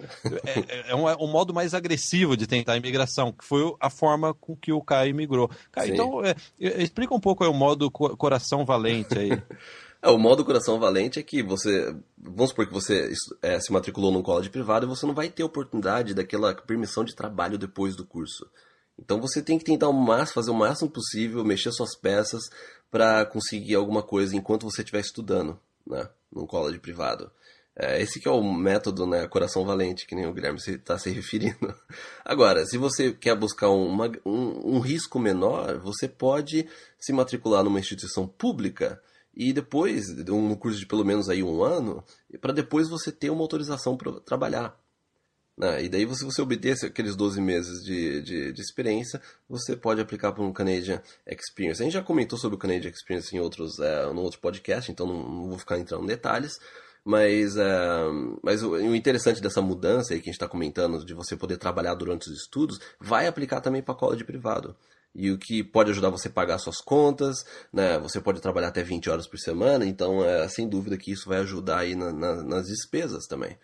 É, 0.46 0.60
é, 0.60 0.92
é 0.92 0.96
um, 0.96 1.08
é, 1.10 1.16
um, 1.16 1.28
modo 1.28 1.54
mais 1.54 1.74
agressivo 1.74 2.36
de 2.36 2.48
tentar 2.48 2.74
a 2.74 2.78
imigração, 2.78 3.32
que 3.32 3.46
foi 3.46 3.74
a 3.80 3.90
forma 3.90 4.34
com 4.34 4.56
que 4.56 4.72
o 4.72 4.82
Caio 4.82 5.12
imigrou. 5.12 5.50
Caio, 5.72 5.94
então, 5.94 6.22
é, 6.24 6.36
explica 6.60 7.14
um 7.14 7.20
pouco 7.20 7.44
aí, 7.44 7.50
o 7.50 7.54
modo 7.54 7.92
Coração 7.92 8.66
Valente 8.66 9.18
aí. 9.18 9.30
É, 10.04 10.10
o 10.10 10.18
modo 10.18 10.44
coração 10.44 10.78
valente 10.78 11.18
é 11.18 11.24
que 11.24 11.42
você, 11.42 11.96
vamos 12.18 12.50
supor 12.50 12.68
que 12.68 12.74
você 12.74 13.10
é, 13.42 13.58
se 13.58 13.72
matriculou 13.72 14.12
num 14.12 14.22
college 14.22 14.50
privado 14.50 14.86
e 14.86 14.90
você 14.90 15.06
não 15.06 15.14
vai 15.14 15.30
ter 15.30 15.46
oportunidade 15.46 16.14
daquela 16.14 16.54
permissão 16.54 17.06
de 17.06 17.16
trabalho 17.16 17.58
depois 17.58 17.96
do 17.96 18.06
curso. 18.06 18.46
Então 19.00 19.22
você 19.22 19.42
tem 19.42 19.58
que 19.58 19.64
tentar 19.64 19.88
o 19.88 19.94
máximo, 19.94 20.36
fazer 20.36 20.52
o 20.52 20.56
máximo 20.56 20.92
possível, 20.92 21.44
mexer 21.46 21.72
suas 21.72 21.96
peças 21.96 22.44
para 22.94 23.26
conseguir 23.26 23.74
alguma 23.74 24.04
coisa 24.04 24.36
enquanto 24.36 24.70
você 24.70 24.82
estiver 24.82 25.00
estudando, 25.00 25.60
né, 25.84 26.08
num 26.32 26.46
college 26.46 26.78
privado. 26.78 27.32
É, 27.76 28.00
esse 28.00 28.20
que 28.20 28.28
é 28.28 28.32
o 28.32 28.44
método, 28.44 29.08
né, 29.08 29.28
coração 29.28 29.66
valente, 29.66 30.06
que 30.06 30.14
nem 30.14 30.28
o 30.28 30.32
Guilherme 30.32 30.60
está 30.60 30.96
se 31.00 31.10
referindo. 31.10 31.74
Agora, 32.24 32.64
se 32.68 32.78
você 32.78 33.12
quer 33.12 33.36
buscar 33.36 33.70
uma, 33.70 34.12
um, 34.24 34.76
um 34.76 34.80
risco 34.80 35.18
menor, 35.18 35.80
você 35.80 36.08
pode 36.08 36.70
se 37.00 37.12
matricular 37.12 37.64
numa 37.64 37.80
instituição 37.80 38.28
pública 38.28 39.02
e 39.36 39.52
depois, 39.52 40.04
um 40.30 40.54
curso 40.54 40.78
de 40.78 40.86
pelo 40.86 41.04
menos 41.04 41.30
aí 41.30 41.42
um 41.42 41.64
ano, 41.64 42.04
para 42.40 42.54
depois 42.54 42.88
você 42.88 43.12
ter 43.12 43.32
uma 43.32 43.42
autorização 43.42 43.98
para 43.98 44.20
trabalhar. 44.20 44.80
Né? 45.58 45.84
E 45.84 45.90
daí, 45.90 46.08
se 46.16 46.26
você 46.26 46.42
obter 46.42 46.76
aqueles 46.84 47.16
12 47.16 47.40
meses 47.40 47.84
de, 47.84 48.22
de, 48.22 48.54
de 48.54 48.62
experiência, 48.62 49.22
você 49.48 49.76
pode 49.76 50.02
aplicar 50.02 50.32
para 50.32 50.44
um 50.44 50.52
Canadian 50.52 51.02
Experience. 51.28 51.82
A 51.82 51.86
gente 51.86 51.94
já 51.94 52.02
comentou 52.02 52.38
sobre 52.40 52.56
o 52.56 52.60
Canadian 52.60 52.90
Experience 52.90 53.36
em 53.36 53.40
outros, 53.40 53.80
é, 53.80 54.06
no 54.12 54.22
outro 54.22 54.40
podcast, 54.40 54.92
então 54.92 55.06
não, 55.06 55.30
não 55.30 55.50
vou 55.50 55.60
ficar 55.60 55.78
entrando 55.78 56.04
em 56.04 56.08
detalhes. 56.08 56.54
Mas, 57.06 57.58
uh, 57.58 58.40
mas 58.42 58.64
o, 58.64 58.72
o, 58.72 58.96
interessante 58.96 59.42
dessa 59.42 59.62
mudança 59.62 60.14
aí 60.14 60.20
que 60.22 60.30
a 60.30 60.32
gente 60.32 60.36
está 60.36 60.48
comentando, 60.48 61.06
de 61.06 61.14
você 61.14 61.36
poder 61.36 61.58
trabalhar 61.58 61.96
durante 61.96 62.30
os 62.30 62.38
estudos, 62.42 62.80
vai 63.00 63.28
aplicar 63.28 63.60
também 63.60 63.82
para 63.82 63.94
college 63.94 64.24
privado. 64.24 64.76
E 65.14 65.30
o 65.30 65.38
que 65.38 65.64
pode 65.64 65.92
ajudar 65.92 66.10
você 66.10 66.28
a 66.28 66.32
pagar 66.32 66.58
suas 66.58 66.78
contas, 66.78 67.46
né? 67.72 68.00
Você 68.00 68.20
pode 68.20 68.42
trabalhar 68.42 68.70
até 68.70 68.82
20 68.82 69.10
horas 69.10 69.28
por 69.28 69.38
semana, 69.38 69.86
então 69.86 70.26
é 70.26 70.48
sem 70.48 70.68
dúvida 70.68 70.98
que 70.98 71.12
isso 71.12 71.30
vai 71.30 71.40
ajudar 71.40 71.80
aí 71.80 71.94
na, 71.94 72.12
na, 72.12 72.42
nas 72.42 72.68
despesas 72.68 73.28
também. 73.28 73.56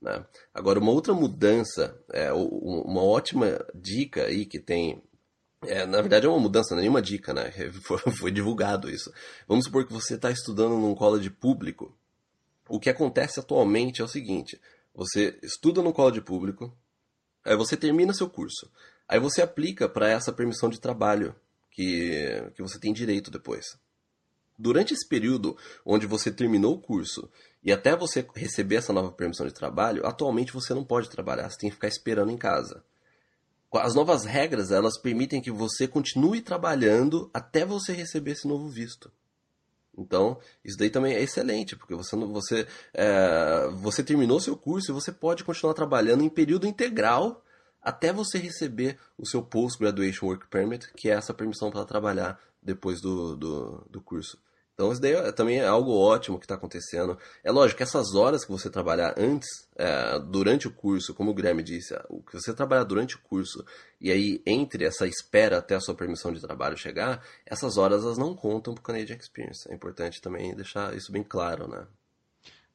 Né? 0.00 0.24
Agora, 0.54 0.78
uma 0.78 0.92
outra 0.92 1.12
mudança, 1.12 1.98
é, 2.12 2.32
uma 2.32 3.02
ótima 3.02 3.64
dica 3.74 4.24
aí 4.24 4.46
que 4.46 4.60
tem 4.60 5.02
é, 5.62 5.84
na 5.84 6.00
verdade 6.00 6.24
é 6.24 6.28
uma 6.28 6.38
mudança, 6.38 6.74
é 6.74 6.76
nenhuma 6.78 7.02
dica, 7.02 7.34
né? 7.34 7.50
Foi, 7.82 7.98
foi 7.98 8.30
divulgado 8.30 8.88
isso. 8.88 9.12
Vamos 9.48 9.64
supor 9.64 9.84
que 9.84 9.92
você 9.92 10.14
está 10.14 10.30
estudando 10.30 10.76
num 10.76 10.94
college 10.94 11.30
público 11.30 11.98
o 12.68 12.78
que 12.78 12.90
acontece 12.90 13.40
atualmente 13.40 14.00
é 14.00 14.04
o 14.04 14.08
seguinte: 14.08 14.60
você 14.94 15.38
estuda 15.42 15.82
no 15.82 15.92
college 15.92 16.20
público, 16.20 16.76
aí 17.44 17.56
você 17.56 17.76
termina 17.76 18.12
seu 18.12 18.28
curso, 18.28 18.70
aí 19.08 19.18
você 19.18 19.40
aplica 19.40 19.88
para 19.88 20.08
essa 20.08 20.32
permissão 20.32 20.68
de 20.68 20.80
trabalho 20.80 21.34
que, 21.70 22.50
que 22.54 22.62
você 22.62 22.78
tem 22.78 22.92
direito 22.92 23.30
depois. 23.30 23.78
Durante 24.58 24.92
esse 24.92 25.06
período 25.08 25.56
onde 25.84 26.06
você 26.06 26.32
terminou 26.32 26.74
o 26.74 26.80
curso 26.80 27.30
e 27.62 27.72
até 27.72 27.96
você 27.96 28.26
receber 28.34 28.76
essa 28.76 28.92
nova 28.92 29.10
permissão 29.10 29.46
de 29.46 29.52
trabalho, 29.52 30.06
atualmente 30.06 30.52
você 30.52 30.72
não 30.72 30.84
pode 30.84 31.10
trabalhar, 31.10 31.50
você 31.50 31.58
tem 31.58 31.70
que 31.70 31.74
ficar 31.74 31.88
esperando 31.88 32.30
em 32.30 32.36
casa. 32.36 32.84
As 33.72 33.94
novas 33.94 34.24
regras, 34.24 34.70
elas 34.70 34.98
permitem 34.98 35.42
que 35.42 35.50
você 35.50 35.86
continue 35.86 36.40
trabalhando 36.40 37.30
até 37.34 37.66
você 37.66 37.92
receber 37.92 38.32
esse 38.32 38.48
novo 38.48 38.68
visto. 38.68 39.12
Então, 39.96 40.38
isso 40.64 40.78
daí 40.78 40.88
também 40.88 41.14
é 41.14 41.20
excelente, 41.20 41.74
porque 41.74 41.94
você, 41.94 42.16
você, 42.16 42.66
é, 42.94 43.68
você 43.72 44.02
terminou 44.02 44.40
seu 44.40 44.56
curso 44.56 44.90
e 44.90 44.94
você 44.94 45.10
pode 45.10 45.42
continuar 45.42 45.74
trabalhando 45.74 46.22
em 46.22 46.28
período 46.28 46.66
integral 46.66 47.44
até 47.82 48.12
você 48.12 48.38
receber 48.38 48.96
o 49.18 49.26
seu 49.26 49.42
Post-Graduation 49.42 50.26
Work 50.26 50.46
Permit, 50.48 50.92
que 50.94 51.10
é 51.10 51.14
essa 51.14 51.34
permissão 51.34 51.70
para 51.70 51.84
trabalhar 51.84 52.40
depois 52.62 53.00
do, 53.00 53.36
do, 53.36 53.86
do 53.90 54.00
curso. 54.00 54.38
Então 54.78 54.92
isso 54.92 55.02
daí 55.02 55.12
é, 55.12 55.32
também 55.32 55.58
é 55.58 55.66
algo 55.66 55.90
ótimo 55.90 56.38
que 56.38 56.44
está 56.44 56.54
acontecendo. 56.54 57.18
É 57.42 57.50
lógico 57.50 57.78
que 57.78 57.82
essas 57.82 58.14
horas 58.14 58.44
que 58.44 58.52
você 58.52 58.70
trabalhar 58.70 59.12
antes, 59.18 59.48
é, 59.76 60.20
durante 60.20 60.68
o 60.68 60.72
curso, 60.72 61.12
como 61.12 61.32
o 61.32 61.34
Guilherme 61.34 61.64
disse, 61.64 61.92
o 62.08 62.22
que 62.22 62.34
você 62.34 62.54
trabalhar 62.54 62.84
durante 62.84 63.16
o 63.16 63.18
curso 63.18 63.64
e 64.00 64.12
aí 64.12 64.40
entre 64.46 64.84
essa 64.84 65.04
espera 65.04 65.58
até 65.58 65.74
a 65.74 65.80
sua 65.80 65.96
permissão 65.96 66.32
de 66.32 66.40
trabalho 66.40 66.76
chegar, 66.76 67.20
essas 67.44 67.76
horas 67.76 68.04
elas 68.04 68.16
não 68.16 68.36
contam 68.36 68.72
para 68.72 68.80
o 68.80 68.84
Canadian 68.84 69.16
Experience. 69.16 69.68
É 69.68 69.74
importante 69.74 70.22
também 70.22 70.54
deixar 70.54 70.94
isso 70.94 71.10
bem 71.10 71.24
claro, 71.24 71.66
né? 71.66 71.84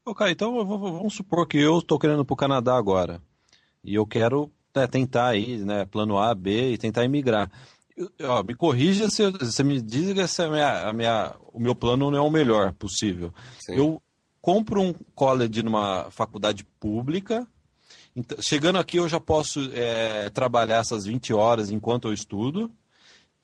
Ok, 0.05 0.29
então 0.29 0.53
vamos 0.65 1.13
supor 1.13 1.47
que 1.47 1.57
eu 1.57 1.77
estou 1.77 1.97
querendo 1.97 2.25
para 2.25 2.33
o 2.33 2.37
Canadá 2.37 2.75
agora 2.75 3.21
e 3.81 3.95
eu 3.95 4.05
quero 4.05 4.51
né, 4.75 4.85
tentar 4.87 5.27
aí, 5.27 5.57
né, 5.59 5.85
plano 5.85 6.17
A, 6.17 6.35
B 6.35 6.73
e 6.73 6.77
tentar 6.77 7.05
imigrar. 7.05 7.49
Ó, 8.21 8.43
me 8.43 8.55
corrija 8.55 9.09
se 9.09 9.29
você 9.31 9.63
me 9.63 9.81
diz 9.81 10.13
que 10.13 10.41
é 10.41 10.45
a 10.45 10.49
minha, 10.49 10.89
a 10.89 10.93
minha, 10.93 11.35
o 11.51 11.59
meu 11.59 11.75
plano 11.75 12.09
não 12.09 12.17
é 12.17 12.21
o 12.21 12.29
melhor 12.29 12.73
possível. 12.73 13.33
Sim. 13.59 13.73
Eu 13.75 14.01
compro 14.41 14.81
um 14.81 14.93
college 15.13 15.61
numa 15.63 16.09
faculdade 16.09 16.65
pública. 16.79 17.47
Então, 18.15 18.37
chegando 18.41 18.79
aqui, 18.79 18.97
eu 18.97 19.07
já 19.07 19.19
posso 19.19 19.71
é, 19.73 20.29
trabalhar 20.31 20.77
essas 20.77 21.05
20 21.05 21.33
horas 21.33 21.69
enquanto 21.71 22.07
eu 22.07 22.13
estudo. 22.13 22.71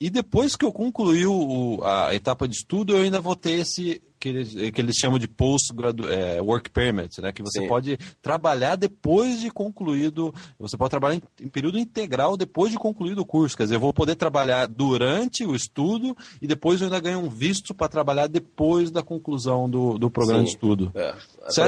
E 0.00 0.08
depois 0.08 0.56
que 0.56 0.64
eu 0.64 0.72
concluir 0.72 1.26
o, 1.26 1.80
a 1.84 2.14
etapa 2.14 2.48
de 2.48 2.56
estudo, 2.56 2.96
eu 2.96 3.02
ainda 3.02 3.20
vou 3.20 3.36
ter 3.36 3.52
esse 3.52 4.02
que 4.20 4.28
eles, 4.28 4.52
que 4.52 4.80
eles 4.80 4.96
chamam 4.96 5.18
de 5.18 5.26
post 5.26 5.72
é, 6.10 6.40
work 6.42 6.68
permit, 6.70 7.20
né? 7.22 7.32
Que 7.32 7.42
você 7.42 7.60
Sim. 7.60 7.68
pode 7.68 7.98
trabalhar 8.20 8.76
depois 8.76 9.40
de 9.40 9.50
concluído, 9.50 10.32
você 10.58 10.76
pode 10.76 10.90
trabalhar 10.90 11.16
em, 11.16 11.22
em, 11.40 11.48
período 11.48 11.78
integral 11.78 12.36
depois 12.36 12.70
de 12.70 12.78
concluído 12.78 13.20
o 13.20 13.26
curso. 13.26 13.56
Quer 13.56 13.62
dizer, 13.64 13.76
eu 13.76 13.80
vou 13.80 13.94
poder 13.94 14.16
trabalhar 14.16 14.66
durante 14.66 15.44
o 15.44 15.54
estudo 15.54 16.14
e 16.40 16.46
depois 16.46 16.80
eu 16.80 16.86
ainda 16.86 17.00
ganho 17.00 17.20
um 17.20 17.30
visto 17.30 17.74
para 17.74 17.88
trabalhar 17.88 18.26
depois 18.26 18.90
da 18.90 19.02
conclusão 19.02 19.68
do, 19.68 19.98
do 19.98 20.10
programa 20.10 20.40
Sim. 20.40 20.44
de 20.44 20.50
estudo. 20.50 20.92
É. 20.94 21.14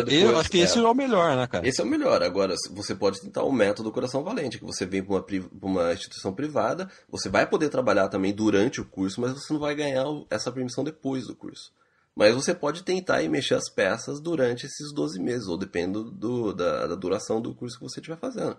Depois, 0.05 0.13
eu 0.13 0.39
acho 0.39 0.51
que 0.51 0.61
é. 0.61 0.65
esse 0.65 0.79
é 0.79 0.83
o 0.83 0.95
melhor, 0.95 1.35
né, 1.35 1.47
cara? 1.47 1.67
Esse 1.67 1.81
é 1.81 1.85
o 1.85 1.87
melhor. 1.87 2.23
Agora, 2.23 2.55
você 2.71 2.95
pode 2.95 3.19
tentar 3.23 3.45
o 3.45 3.53
método 3.53 3.91
Coração 3.91 4.23
Valente, 4.23 4.59
que 4.59 4.65
você 4.65 4.85
vem 4.85 5.03
para 5.03 5.15
uma, 5.15 5.25
uma 5.63 5.93
instituição 5.95 6.35
privada, 6.35 6.89
você 7.09 7.31
vai 7.31 7.47
poder 7.47 7.71
trabalhar 7.71 8.09
também 8.09 8.35
durante 8.35 8.79
o 8.79 8.85
curso, 8.85 9.23
mas 9.23 9.33
você 9.33 9.53
não 9.53 9.61
vai 9.61 9.75
ganhar 9.75 10.05
essa 10.29 10.53
permissão 10.53 10.85
depois 10.85 11.27
do 11.27 11.35
curso. 11.35 11.73
Mas 12.15 12.35
você 12.35 12.55
pode 12.55 12.83
tentar 12.83 13.23
e 13.23 13.29
mexer 13.29 13.55
as 13.55 13.71
peças 13.71 14.21
durante 14.21 14.67
esses 14.67 14.93
12 14.93 15.19
meses, 15.21 15.49
ou 15.49 15.57
dependendo 15.57 16.11
do, 16.11 16.53
da, 16.53 16.87
da, 16.87 16.95
duração 16.95 17.41
do 17.41 17.55
curso 17.55 17.79
que 17.79 17.85
você 17.85 18.01
estiver 18.01 18.19
fazendo. 18.19 18.57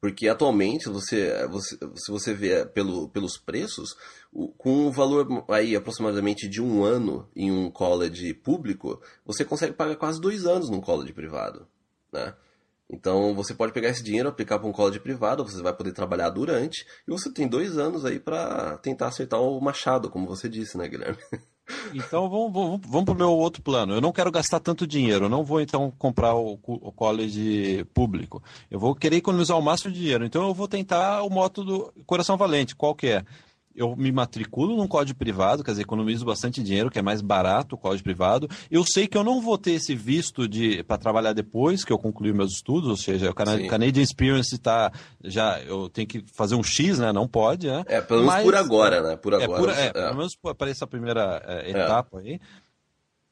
Porque 0.00 0.26
atualmente, 0.28 0.88
você, 0.88 1.46
você, 1.46 1.78
se 1.94 2.10
você 2.10 2.34
vê 2.34 2.66
pelo, 2.66 3.08
pelos 3.08 3.38
preços, 3.38 3.94
o, 4.32 4.48
com 4.48 4.88
um 4.88 4.90
valor 4.90 5.44
aí 5.48 5.76
aproximadamente 5.76 6.48
de 6.48 6.60
um 6.60 6.82
ano 6.82 7.28
em 7.36 7.52
um 7.52 7.70
college 7.70 8.34
público, 8.34 9.00
você 9.24 9.44
consegue 9.44 9.74
pagar 9.74 9.94
quase 9.94 10.20
dois 10.20 10.44
anos 10.44 10.68
num 10.68 10.80
college 10.80 11.12
privado. 11.12 11.68
Né? 12.12 12.34
Então 12.90 13.32
você 13.32 13.54
pode 13.54 13.72
pegar 13.72 13.90
esse 13.90 14.02
dinheiro, 14.02 14.28
aplicar 14.28 14.58
para 14.58 14.68
um 14.68 14.72
college 14.72 14.98
privado, 14.98 15.44
você 15.44 15.62
vai 15.62 15.72
poder 15.72 15.92
trabalhar 15.92 16.30
durante, 16.30 16.84
e 17.06 17.10
você 17.10 17.32
tem 17.32 17.46
dois 17.46 17.78
anos 17.78 18.04
aí 18.04 18.18
para 18.18 18.76
tentar 18.78 19.06
acertar 19.06 19.40
o 19.40 19.60
machado, 19.60 20.10
como 20.10 20.26
você 20.26 20.48
disse, 20.48 20.76
né, 20.76 20.88
Guilherme? 20.88 21.18
Então 21.94 22.28
vamos, 22.28 22.52
vamos, 22.52 22.80
vamos 22.86 23.04
para 23.04 23.14
o 23.14 23.16
meu 23.16 23.30
outro 23.30 23.62
plano. 23.62 23.94
Eu 23.94 24.00
não 24.00 24.12
quero 24.12 24.30
gastar 24.30 24.60
tanto 24.60 24.86
dinheiro, 24.86 25.26
eu 25.26 25.28
não 25.28 25.44
vou 25.44 25.60
então 25.60 25.92
comprar 25.98 26.34
o, 26.34 26.58
o 26.62 26.92
college 26.92 27.84
público. 27.92 28.42
Eu 28.70 28.78
vou 28.78 28.94
querer 28.94 29.16
economizar 29.16 29.58
o 29.58 29.62
máximo 29.62 29.92
de 29.92 30.00
dinheiro. 30.00 30.24
Então 30.24 30.46
eu 30.46 30.54
vou 30.54 30.68
tentar 30.68 31.22
o 31.22 31.30
moto 31.30 31.64
do 31.64 31.92
Coração 32.06 32.36
Valente, 32.36 32.76
qual 32.76 32.94
que 32.94 33.08
é? 33.08 33.24
Eu 33.74 33.96
me 33.96 34.12
matriculo 34.12 34.76
num 34.76 34.86
código 34.86 35.18
privado, 35.18 35.64
quer 35.64 35.72
dizer, 35.72 35.82
economizo 35.82 36.24
bastante 36.24 36.62
dinheiro, 36.62 36.90
que 36.90 36.98
é 36.98 37.02
mais 37.02 37.20
barato 37.20 37.74
o 37.74 37.78
código 37.78 38.04
privado. 38.04 38.48
Eu 38.70 38.84
sei 38.84 39.06
que 39.06 39.16
eu 39.16 39.24
não 39.24 39.40
vou 39.40 39.56
ter 39.56 39.72
esse 39.72 39.94
visto 39.94 40.48
de 40.48 40.82
para 40.84 40.98
trabalhar 40.98 41.32
depois 41.32 41.84
que 41.84 41.92
eu 41.92 41.98
concluir 41.98 42.34
meus 42.34 42.52
estudos, 42.52 42.88
ou 42.88 42.96
seja, 42.96 43.30
o 43.30 43.34
Canadian, 43.34 43.68
Canadian 43.68 44.02
Experience 44.02 44.54
está 44.54 44.92
já 45.22 45.60
eu 45.60 45.88
tenho 45.88 46.06
que 46.06 46.24
fazer 46.32 46.54
um 46.54 46.62
X, 46.62 46.98
né? 46.98 47.12
Não 47.12 47.26
pode, 47.26 47.66
né? 47.66 47.84
É, 47.86 48.00
pelo 48.00 48.20
menos 48.20 48.34
Mas, 48.34 48.44
por 48.44 48.54
agora, 48.54 49.02
né? 49.02 49.16
Por 49.16 49.34
agora. 49.34 49.52
É, 49.52 49.58
por, 49.58 49.70
é, 49.70 49.86
é. 49.86 49.92
pelo 49.92 50.16
menos 50.16 50.36
para 50.36 50.70
essa 50.70 50.86
primeira 50.86 51.42
é, 51.46 51.66
é, 51.66 51.70
etapa 51.70 52.18
aí. 52.18 52.40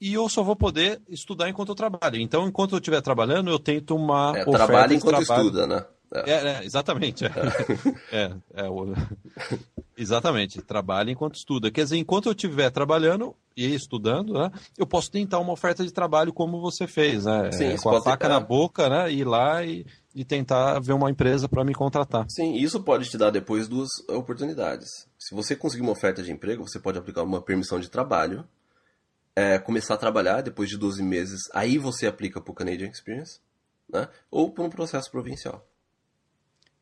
E 0.01 0.15
eu 0.15 0.29
só 0.31 0.43
vou 0.43 0.57
poder 0.57 1.01
estudar 1.11 1.51
enquanto 1.51 1.69
eu 1.69 1.75
trabalho. 1.75 2.17
Então, 2.17 2.49
enquanto 2.49 2.73
eu 2.73 2.79
estiver 2.79 3.03
trabalhando, 3.03 3.51
eu 3.51 3.59
tento 3.59 3.95
uma. 3.95 4.33
É, 4.35 4.45
trabalho 4.45 4.95
enquanto 4.95 5.25
trabalho. 5.27 5.47
estuda, 5.49 5.67
né? 5.67 5.85
É, 6.13 6.33
é 6.33 6.65
exatamente. 6.65 7.25
É. 7.25 7.31
é, 8.13 8.37
é 8.55 8.69
o... 8.69 8.93
Exatamente, 9.97 10.63
trabalha 10.63 11.11
enquanto 11.11 11.37
estuda. 11.37 11.71
Quer 11.71 11.85
dizer, 11.85 11.99
enquanto 11.99 12.27
eu 12.27 12.33
estiver 12.33 12.71
trabalhando 12.71 13.37
e 13.55 13.75
estudando, 13.75 14.33
né, 14.33 14.51
eu 14.79 14.87
posso 14.87 15.11
tentar 15.11 15.39
uma 15.39 15.53
oferta 15.53 15.85
de 15.85 15.93
trabalho 15.93 16.33
como 16.33 16.59
você 16.59 16.87
fez, 16.87 17.27
né? 17.27 17.53
Sim, 17.53 17.67
é, 17.67 17.77
com 17.77 17.91
a 17.91 18.03
faca 18.03 18.29
na 18.29 18.41
boca, 18.41 18.89
né? 18.89 19.13
Ir 19.13 19.25
lá 19.25 19.63
e, 19.63 19.85
e 20.15 20.25
tentar 20.25 20.81
ver 20.81 20.95
uma 20.95 21.11
empresa 21.11 21.49
para 21.49 21.65
me 21.65 21.75
contratar. 21.75 22.25
Sim, 22.31 22.55
isso 22.55 22.83
pode 22.83 23.11
te 23.11 23.19
dar 23.19 23.31
depois 23.31 23.69
duas 23.69 23.91
oportunidades. 24.09 24.89
Se 25.19 25.35
você 25.35 25.55
conseguir 25.55 25.83
uma 25.83 25.93
oferta 25.93 26.23
de 26.23 26.33
emprego, 26.33 26.67
você 26.67 26.81
pode 26.81 26.99
aplicar 26.99 27.23
uma 27.23 27.43
permissão 27.43 27.79
de 27.79 27.91
trabalho, 27.91 28.45
é, 29.37 29.59
começar 29.59 29.95
a 29.95 29.99
trabalhar 29.99 30.41
depois 30.41 30.71
de 30.71 30.79
12 30.79 31.03
meses, 31.03 31.41
aí 31.53 31.77
você 31.77 32.07
aplica 32.07 32.41
para 32.41 32.51
o 32.51 32.55
Canadian 32.55 32.89
Experience, 32.89 33.39
né? 33.93 34.09
Ou 34.31 34.51
para 34.51 34.65
um 34.65 34.71
processo 34.71 35.11
provincial. 35.11 35.67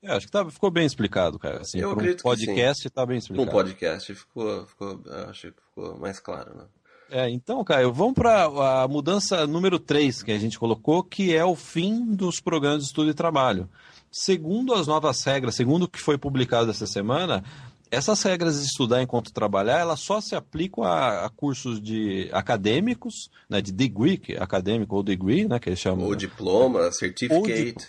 É, 0.02 0.12
acho 0.12 0.26
que 0.26 0.32
tá, 0.32 0.48
ficou 0.48 0.70
bem 0.70 0.86
explicado, 0.86 1.38
cara. 1.38 1.60
Assim, 1.60 1.78
Eu 1.78 1.90
acredito 1.90 2.20
um 2.20 2.22
podcast 2.22 2.86
está 2.86 3.04
bem 3.04 3.18
explicado. 3.18 3.48
Um 3.48 3.52
podcast 3.52 4.14
ficou, 4.14 4.66
ficou, 4.66 5.02
acho 5.28 5.52
que 5.52 5.60
ficou 5.60 5.98
mais 5.98 6.20
claro, 6.20 6.54
né? 6.56 6.64
É, 7.10 7.28
então, 7.30 7.64
Caio, 7.64 7.92
vamos 7.92 8.14
para 8.14 8.82
a 8.82 8.86
mudança 8.86 9.46
número 9.46 9.78
3 9.78 10.22
que 10.22 10.30
a 10.30 10.38
gente 10.38 10.58
colocou, 10.58 11.02
que 11.02 11.34
é 11.34 11.44
o 11.44 11.56
fim 11.56 12.04
dos 12.04 12.38
programas 12.38 12.80
de 12.80 12.86
estudo 12.86 13.10
e 13.10 13.14
trabalho. 13.14 13.68
Segundo 14.12 14.74
as 14.74 14.86
novas 14.86 15.24
regras, 15.24 15.54
segundo 15.54 15.84
o 15.84 15.88
que 15.88 15.98
foi 15.98 16.18
publicado 16.18 16.70
essa 16.70 16.86
semana, 16.86 17.42
essas 17.90 18.22
regras 18.22 18.60
de 18.60 18.66
estudar 18.66 19.02
enquanto 19.02 19.32
trabalhar, 19.32 19.78
elas 19.78 20.00
só 20.00 20.20
se 20.20 20.34
aplicam 20.34 20.84
a, 20.84 21.24
a 21.24 21.30
cursos 21.30 21.80
de 21.80 22.28
acadêmicos, 22.32 23.30
né, 23.48 23.62
de 23.62 23.72
degree, 23.72 24.20
é 24.28 24.42
acadêmico 24.42 24.94
ou 24.94 25.02
degree, 25.02 25.48
né, 25.48 25.58
que 25.58 25.70
eles 25.70 25.78
chamam. 25.78 26.06
Ou 26.06 26.14
diploma, 26.14 26.92
certificate, 26.92 27.88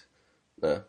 ou 0.61 0.69
né? 0.69 0.83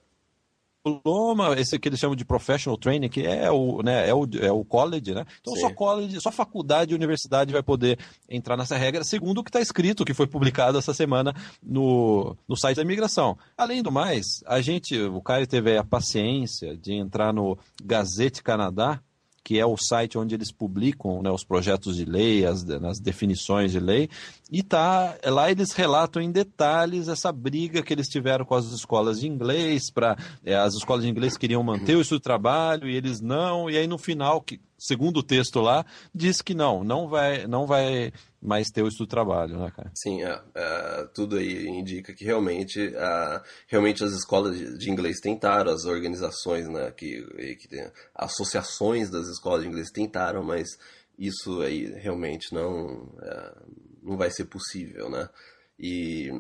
Diploma, 0.85 1.59
esse 1.59 1.79
que 1.79 1.89
eles 1.89 1.99
chamam 1.99 2.17
de 2.17 2.25
professional 2.25 2.77
training, 2.77 3.09
que 3.09 3.27
é 3.27 3.51
o, 3.51 3.83
né, 3.83 4.09
é 4.09 4.15
o, 4.15 4.27
é 4.41 4.51
o 4.51 4.65
college, 4.65 5.13
né? 5.15 5.25
Então 5.41 5.55
Sim. 5.55 5.61
só 5.61 5.71
college, 5.71 6.21
só 6.21 6.31
faculdade 6.31 6.93
e 6.93 6.95
universidade 6.95 7.53
vai 7.53 7.63
poder 7.63 7.99
entrar 8.29 8.57
nessa 8.57 8.77
regra, 8.77 9.05
segundo 9.05 9.39
o 9.39 9.45
que 9.45 9.51
está 9.51 9.61
escrito, 9.61 10.05
que 10.05 10.15
foi 10.15 10.27
publicado 10.27 10.79
essa 10.79 10.95
semana 10.95 11.35
no, 11.63 12.37
no 12.49 12.57
site 12.57 12.77
da 12.77 12.83
imigração. 12.83 13.37
Além 13.57 13.83
do 13.83 13.93
mais, 13.93 14.43
a 14.47 14.61
gente, 14.61 14.99
o 14.99 15.21
Caio 15.21 15.47
teve 15.47 15.77
a 15.77 15.85
paciência 15.85 16.77
de 16.77 16.95
entrar 16.95 17.33
no 17.33 17.59
Gazette 17.85 18.43
Canadá, 18.43 19.01
que 19.51 19.59
é 19.59 19.67
o 19.67 19.77
site 19.77 20.17
onde 20.17 20.33
eles 20.33 20.53
publicam 20.53 21.21
né, 21.21 21.29
os 21.29 21.43
projetos 21.43 21.97
de 21.97 22.05
lei, 22.05 22.47
as, 22.47 22.65
as 22.71 23.01
definições 23.01 23.73
de 23.73 23.81
lei, 23.81 24.09
e 24.49 24.63
tá 24.63 25.19
lá 25.25 25.51
eles 25.51 25.73
relatam 25.73 26.23
em 26.23 26.31
detalhes 26.31 27.09
essa 27.09 27.33
briga 27.33 27.83
que 27.83 27.93
eles 27.93 28.07
tiveram 28.07 28.45
com 28.45 28.55
as 28.55 28.67
escolas 28.67 29.19
de 29.19 29.27
inglês, 29.27 29.91
para 29.91 30.17
é, 30.45 30.55
as 30.55 30.75
escolas 30.75 31.03
de 31.03 31.11
inglês 31.11 31.37
queriam 31.37 31.65
manter 31.65 31.97
o 31.97 32.05
de 32.05 32.21
trabalho 32.21 32.89
e 32.89 32.95
eles 32.95 33.21
não, 33.21 33.69
e 33.69 33.77
aí 33.77 33.89
no 33.89 33.99
final, 33.99 34.41
que, 34.41 34.61
segundo 34.81 35.19
o 35.19 35.23
texto 35.23 35.61
lá, 35.61 35.85
diz 36.15 36.41
que 36.41 36.55
não, 36.55 36.83
não 36.83 37.07
vai, 37.07 37.47
não 37.47 37.67
vai 37.67 38.13
mais 38.41 38.69
ter 38.71 38.83
o 38.83 38.89
estudo 38.89 39.07
de 39.07 39.11
trabalho, 39.11 39.59
né, 39.59 39.71
cara? 39.71 39.93
Sim, 39.95 40.23
é, 40.23 40.41
é, 40.55 41.09
tudo 41.15 41.37
aí 41.37 41.69
indica 41.69 42.15
que 42.15 42.25
realmente, 42.25 42.81
é, 42.81 43.43
realmente 43.69 44.03
as 44.03 44.13
escolas 44.13 44.57
de, 44.57 44.79
de, 44.79 44.91
inglês 44.91 45.21
tentaram, 45.21 45.71
as 45.71 45.85
organizações, 45.85 46.67
né, 46.67 46.91
que, 46.91 47.23
que 47.57 47.69
tem, 47.69 47.91
associações 48.15 49.11
das 49.11 49.29
escolas 49.29 49.63
de 49.63 49.69
inglês 49.69 49.91
tentaram, 49.91 50.43
mas 50.43 50.79
isso 51.19 51.61
aí 51.61 51.93
realmente 51.99 52.55
não, 52.55 53.13
é, 53.21 53.53
não 54.03 54.17
vai 54.17 54.31
ser 54.31 54.47
possível, 54.47 55.11
né? 55.11 55.29
E 55.79 56.31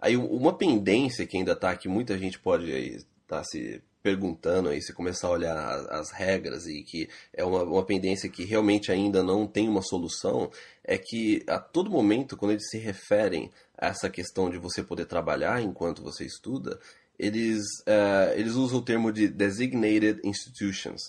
aí 0.00 0.16
uma 0.16 0.56
pendência 0.56 1.26
que 1.26 1.36
ainda 1.36 1.52
está 1.52 1.74
que 1.76 1.88
muita 1.88 2.16
gente 2.18 2.38
pode 2.38 2.70
estar 2.70 3.06
tá 3.38 3.44
se 3.44 3.82
perguntando 4.06 4.68
aí, 4.68 4.80
se 4.80 4.92
começar 4.92 5.26
a 5.26 5.32
olhar 5.32 5.56
as, 5.56 5.88
as 5.88 6.10
regras 6.12 6.64
e 6.68 6.84
que 6.84 7.08
é 7.32 7.44
uma, 7.44 7.64
uma 7.64 7.84
pendência 7.84 8.30
que 8.30 8.44
realmente 8.44 8.92
ainda 8.92 9.20
não 9.20 9.48
tem 9.48 9.68
uma 9.68 9.82
solução, 9.82 10.48
é 10.84 10.96
que 10.96 11.42
a 11.48 11.58
todo 11.58 11.90
momento, 11.90 12.36
quando 12.36 12.52
eles 12.52 12.70
se 12.70 12.78
referem 12.78 13.50
a 13.76 13.88
essa 13.88 14.08
questão 14.08 14.48
de 14.48 14.58
você 14.58 14.80
poder 14.80 15.06
trabalhar 15.06 15.60
enquanto 15.60 16.04
você 16.04 16.24
estuda, 16.24 16.78
eles, 17.18 17.64
uh, 17.80 18.32
eles 18.36 18.52
usam 18.52 18.78
o 18.78 18.84
termo 18.84 19.10
de 19.10 19.26
designated 19.26 20.20
institutions. 20.22 21.02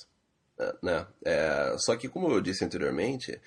Uh, 0.59 0.73
né? 0.81 1.05
Uh, 1.21 1.77
só 1.77 1.95
que, 1.95 2.09
como 2.09 2.31
eu 2.31 2.41
disse 2.41 2.65
anteriormente, 2.65 3.39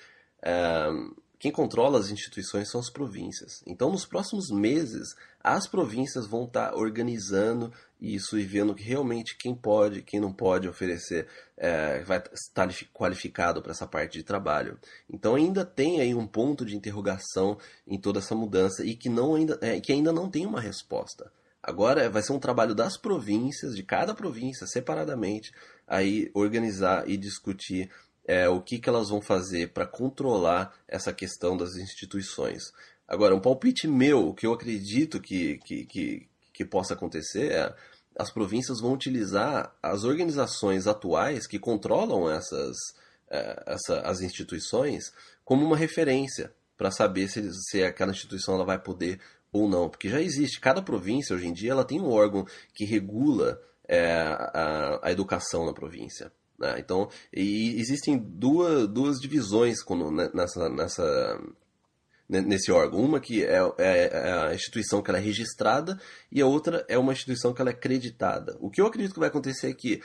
quem 1.41 1.51
controla 1.51 1.97
as 1.97 2.11
instituições 2.11 2.69
são 2.69 2.79
as 2.79 2.91
províncias. 2.91 3.63
Então, 3.65 3.91
nos 3.91 4.05
próximos 4.05 4.51
meses, 4.51 5.15
as 5.43 5.67
províncias 5.67 6.27
vão 6.27 6.43
estar 6.43 6.75
organizando 6.75 7.73
isso 7.99 8.37
e 8.37 8.43
vendo 8.43 8.75
que 8.75 8.83
realmente 8.83 9.35
quem 9.35 9.55
pode, 9.55 10.03
quem 10.03 10.19
não 10.19 10.31
pode 10.31 10.69
oferecer, 10.69 11.27
é, 11.57 12.03
vai 12.03 12.21
estar 12.31 12.69
qualificado 12.93 13.59
para 13.59 13.71
essa 13.71 13.87
parte 13.87 14.19
de 14.19 14.23
trabalho. 14.23 14.77
Então, 15.09 15.33
ainda 15.33 15.65
tem 15.65 15.99
aí 15.99 16.13
um 16.13 16.27
ponto 16.27 16.63
de 16.63 16.75
interrogação 16.75 17.57
em 17.87 17.99
toda 17.99 18.19
essa 18.19 18.35
mudança 18.35 18.85
e 18.85 18.95
que, 18.95 19.09
não 19.09 19.33
ainda, 19.33 19.57
é, 19.63 19.81
que 19.81 19.91
ainda 19.91 20.11
não 20.11 20.29
tem 20.29 20.45
uma 20.45 20.61
resposta. 20.61 21.31
Agora 21.63 22.07
vai 22.07 22.21
ser 22.21 22.33
um 22.33 22.39
trabalho 22.39 22.75
das 22.75 22.97
províncias, 22.97 23.75
de 23.75 23.81
cada 23.81 24.13
província, 24.13 24.67
separadamente, 24.67 25.51
aí 25.87 26.29
organizar 26.35 27.09
e 27.09 27.17
discutir 27.17 27.89
é, 28.27 28.47
o 28.47 28.61
que, 28.61 28.79
que 28.79 28.89
elas 28.89 29.09
vão 29.09 29.21
fazer 29.21 29.73
para 29.73 29.85
controlar 29.85 30.73
essa 30.87 31.11
questão 31.11 31.57
das 31.57 31.75
instituições. 31.75 32.71
Agora, 33.07 33.35
um 33.35 33.41
palpite 33.41 33.87
meu, 33.87 34.33
que 34.33 34.45
eu 34.45 34.53
acredito 34.53 35.19
que, 35.19 35.57
que, 35.65 35.85
que, 35.85 36.27
que 36.53 36.65
possa 36.65 36.93
acontecer 36.93 37.51
é 37.51 37.75
as 38.17 38.31
províncias 38.31 38.79
vão 38.81 38.93
utilizar 38.93 39.73
as 39.81 40.03
organizações 40.03 40.85
atuais 40.85 41.47
que 41.47 41.57
controlam 41.57 42.29
essas, 42.29 42.75
é, 43.29 43.63
essa, 43.67 44.01
as 44.01 44.21
instituições 44.21 45.13
como 45.45 45.65
uma 45.65 45.77
referência 45.77 46.53
para 46.77 46.91
saber 46.91 47.29
se, 47.29 47.49
se 47.69 47.83
aquela 47.83 48.11
instituição 48.11 48.55
ela 48.55 48.65
vai 48.65 48.79
poder 48.79 49.19
ou 49.51 49.67
não. 49.67 49.89
Porque 49.89 50.09
já 50.09 50.21
existe, 50.21 50.59
cada 50.59 50.81
província 50.81 51.35
hoje 51.35 51.47
em 51.47 51.53
dia 51.53 51.71
ela 51.71 51.85
tem 51.85 52.01
um 52.01 52.09
órgão 52.09 52.45
que 52.73 52.85
regula 52.85 53.61
é, 53.87 54.03
a, 54.03 54.99
a 55.03 55.11
educação 55.11 55.65
na 55.65 55.73
província. 55.73 56.31
Né? 56.61 56.75
Então, 56.77 57.09
existem 57.33 58.19
duas, 58.19 58.87
duas 58.87 59.19
divisões 59.19 59.81
quando, 59.81 60.11
né, 60.11 60.29
nessa, 60.31 60.69
nessa, 60.69 61.41
nesse 62.29 62.71
órgão. 62.71 62.99
Uma 62.99 63.19
que 63.19 63.43
é, 63.43 63.57
é, 63.79 64.09
é, 64.13 64.31
a 64.49 64.53
instituição 64.53 65.01
que 65.01 65.09
ela 65.09 65.17
é 65.17 65.21
registrada 65.21 65.99
e 66.31 66.39
a 66.39 66.45
outra 66.45 66.85
é 66.87 66.99
uma 66.99 67.13
instituição 67.13 67.51
que 67.51 67.61
ela 67.61 67.71
é 67.71 67.73
creditada. 67.73 68.55
O 68.59 68.69
que 68.69 68.79
eu 68.79 68.85
acredito 68.85 69.13
que 69.13 69.19
vai 69.19 69.29
acontecer 69.29 69.71
é 69.71 69.73
que 69.73 70.03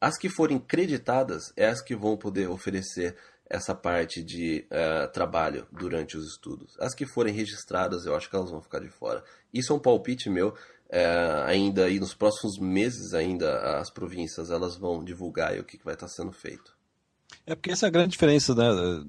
as 0.00 0.16
que 0.16 0.30
forem 0.30 0.58
creditadas 0.58 1.52
é 1.54 1.66
as 1.66 1.82
que 1.82 1.94
vão 1.94 2.16
poder 2.16 2.48
oferecer 2.48 3.14
essa 3.50 3.74
parte 3.74 4.22
de 4.22 4.64
uh, 4.70 5.12
trabalho 5.12 5.66
durante 5.70 6.16
os 6.16 6.24
estudos. 6.30 6.76
As 6.78 6.94
que 6.94 7.04
forem 7.04 7.34
registradas, 7.34 8.06
eu 8.06 8.16
acho 8.16 8.30
que 8.30 8.36
elas 8.36 8.50
vão 8.50 8.62
ficar 8.62 8.78
de 8.78 8.88
fora. 8.88 9.22
Isso 9.52 9.72
é 9.72 9.76
um 9.76 9.80
palpite 9.80 10.30
meu 10.30 10.54
é, 10.90 11.44
ainda 11.46 11.84
aí 11.84 12.00
nos 12.00 12.14
próximos 12.14 12.58
meses 12.58 13.14
ainda 13.14 13.78
as 13.78 13.90
províncias 13.90 14.50
elas 14.50 14.76
vão 14.76 15.04
divulgar 15.04 15.56
o 15.58 15.64
que, 15.64 15.78
que 15.78 15.84
vai 15.84 15.94
estar 15.94 16.08
sendo 16.08 16.32
feito. 16.32 16.78
É 17.46 17.54
porque 17.54 17.70
essa 17.70 17.86
é 17.86 17.88
a 17.88 17.90
grande 17.90 18.10
diferença 18.10 18.54
da 18.54 18.74
né, 18.74 19.04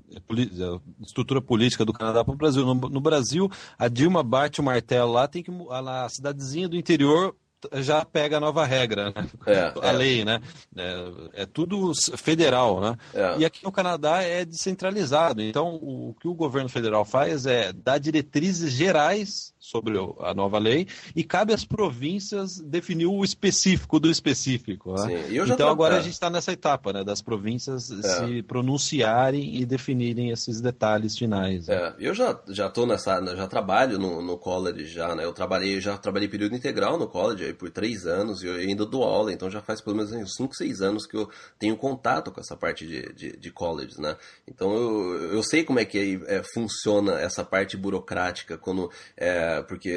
estrutura 1.02 1.42
política 1.42 1.84
do 1.84 1.92
Canadá 1.92 2.24
para 2.24 2.34
o 2.34 2.38
Brasil. 2.38 2.64
No, 2.64 2.76
no, 2.76 3.02
Brasil, 3.02 3.50
a 3.78 3.88
Dilma 3.88 4.22
bate 4.24 4.62
o 4.62 4.64
martelo 4.64 5.12
lá, 5.12 5.28
tem 5.28 5.42
que 5.42 5.52
a 5.70 6.08
cidadezinha 6.08 6.70
do 6.70 6.78
interior 6.78 7.36
já 7.76 8.04
pega 8.04 8.38
a 8.38 8.40
nova 8.40 8.66
regra, 8.66 9.12
né? 9.12 9.30
é, 9.46 9.74
a 9.82 9.90
é. 9.90 9.92
lei, 9.92 10.26
né? 10.26 10.42
É, 10.76 11.42
é, 11.44 11.46
tudo 11.46 11.92
federal, 12.16 12.82
né? 12.82 12.98
É. 13.14 13.40
E 13.40 13.46
aqui 13.46 13.64
no 13.64 13.72
Canadá 13.72 14.22
é 14.22 14.46
descentralizado. 14.46 15.42
Então, 15.42 15.76
o 15.76 16.16
que 16.20 16.28
o 16.28 16.34
governo 16.34 16.70
federal 16.70 17.06
faz 17.06 17.46
é 17.46 17.72
dar 17.74 18.00
diretrizes 18.00 18.72
gerais 18.72 19.51
sobre 19.62 19.94
a 20.20 20.34
nova 20.34 20.58
lei 20.58 20.88
e 21.16 21.24
cabe 21.24 21.54
às 21.54 21.64
províncias 21.64 22.58
definir 22.60 23.06
o 23.06 23.24
específico 23.24 24.00
do 24.00 24.10
específico. 24.10 24.96
Né? 24.96 25.28
então 25.48 25.70
agora 25.70 25.98
a 25.98 26.02
gente 26.02 26.14
está 26.14 26.32
nessa 26.32 26.52
etapa 26.52 26.92
né, 26.92 27.04
das 27.04 27.22
províncias 27.22 27.92
é. 27.92 28.02
se 28.02 28.42
pronunciarem 28.42 29.56
e 29.58 29.64
definirem 29.64 30.32
esses 30.32 30.60
detalhes 30.60 31.16
finais. 31.16 31.68
Né? 31.68 31.76
É, 31.76 31.96
eu 32.00 32.14
já 32.16 32.42
já 32.48 32.70
tô 32.70 32.88
nessa, 32.88 33.24
já 33.36 33.48
trabalho 33.48 34.00
no, 34.00 34.20
no 34.20 34.36
college 34.36 34.88
já, 34.88 35.14
né? 35.14 35.24
Eu 35.24 35.32
trabalhei 35.32 35.80
já 35.80 35.96
trabalhei 35.96 36.28
período 36.28 36.56
integral 36.56 36.98
no 36.98 37.08
college 37.08 37.46
aí 37.46 37.54
por 37.54 37.70
três 37.70 38.08
anos 38.08 38.42
e 38.42 38.48
eu 38.48 38.56
ainda 38.56 38.84
dou 38.84 39.04
aula, 39.04 39.32
então 39.32 39.48
já 39.48 39.62
faz 39.62 39.80
pelo 39.80 39.96
menos 39.96 40.12
uns 40.12 40.36
cinco, 40.36 40.56
seis 40.56 40.82
anos 40.82 41.06
que 41.06 41.16
eu 41.16 41.30
tenho 41.60 41.78
contato 41.78 42.32
com 42.32 42.42
essa 42.42 42.58
parte 42.58 42.88
de, 42.88 43.14
de, 43.14 43.38
de 43.38 43.52
college, 43.52 44.02
né? 44.02 44.18
Então 44.48 44.74
eu, 44.74 45.34
eu 45.34 45.44
sei 45.44 45.64
como 45.64 45.80
é 45.80 45.86
que 45.86 46.20
é, 46.26 46.42
funciona 46.52 47.20
essa 47.20 47.44
parte 47.44 47.78
burocrática 47.78 48.58
quando 48.58 48.90
é, 49.16 49.51
porque 49.68 49.90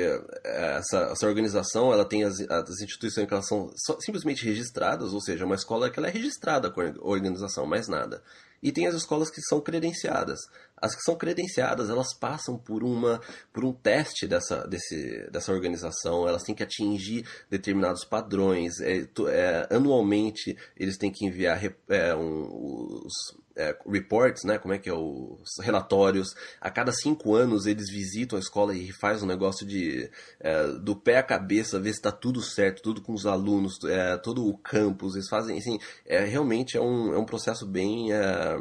é, 0.45 0.77
essa, 0.77 0.99
essa 1.13 1.27
organização 1.27 1.93
ela 1.93 2.05
tem 2.05 2.25
as, 2.25 2.41
as 2.41 2.81
instituições 2.81 3.27
que 3.29 3.35
elas 3.35 3.47
são 3.47 3.71
simplesmente 4.01 4.45
registradas, 4.45 5.13
ou 5.13 5.21
seja, 5.21 5.45
uma 5.45 5.55
escola 5.55 5.91
que 5.91 5.99
ela 5.99 6.09
é 6.09 6.11
registrada 6.11 6.71
com 6.71 6.81
a 6.81 6.93
organização, 7.01 7.67
mais 7.67 7.89
nada. 7.89 8.23
E 8.65 8.73
tem 8.73 8.87
as 8.87 8.95
escolas 8.95 9.31
que 9.31 9.43
são 9.43 9.61
credenciadas. 9.61 10.41
As 10.75 10.95
que 10.95 11.03
são 11.03 11.15
credenciadas, 11.15 11.91
elas 11.91 12.15
passam 12.19 12.57
por, 12.57 12.83
uma, 12.83 13.21
por 13.53 13.63
um 13.63 13.75
teste 13.75 14.27
dessa, 14.27 14.67
desse, 14.67 15.29
dessa 15.31 15.53
organização, 15.53 16.27
elas 16.27 16.43
têm 16.43 16.55
que 16.55 16.63
atingir 16.63 17.27
determinados 17.51 18.07
padrões. 18.07 18.81
É, 18.81 19.07
é, 19.29 19.69
anualmente, 19.71 20.57
eles 20.79 20.97
têm 20.97 21.13
que 21.13 21.27
enviar 21.27 21.63
é, 21.91 22.15
um, 22.15 23.05
os 23.05 23.13
é, 23.57 23.77
reports, 23.87 24.45
né? 24.45 24.59
Como 24.59 24.75
é 24.75 24.79
que 24.79 24.89
é 24.89 24.93
os 24.93 25.59
relatórios. 25.61 26.35
A 26.61 26.71
cada 26.71 26.93
cinco 26.93 27.35
anos 27.35 27.67
eles 27.67 27.91
visitam 27.91 28.37
a 28.37 28.41
escola 28.41 28.75
e 28.75 28.93
faz 28.93 29.23
um 29.23 29.27
negócio 29.27 29.67
de 29.67 30.11
é, 30.41 30.67
do 30.79 30.97
pé 30.97 31.19
à 31.19 31.23
cabeça, 31.23 31.81
ver 31.81 31.93
se 31.93 31.99
está 31.99 32.13
tudo 32.13 32.43
certo, 32.43 32.83
tudo 32.83 33.01
com 33.01 33.13
os 33.13 33.27
alunos, 33.27 33.79
é, 33.85 34.17
todo 34.17 34.47
o 34.47 34.59
campus. 34.59 35.15
Eles 35.15 35.29
fazem, 35.29 35.59
assim, 35.59 35.79
é, 36.05 36.25
realmente 36.25 36.77
é 36.77 36.81
um, 36.81 37.15
é 37.15 37.19
um 37.19 37.25
processo 37.25 37.67
bem 37.67 38.13
é, 38.13 38.57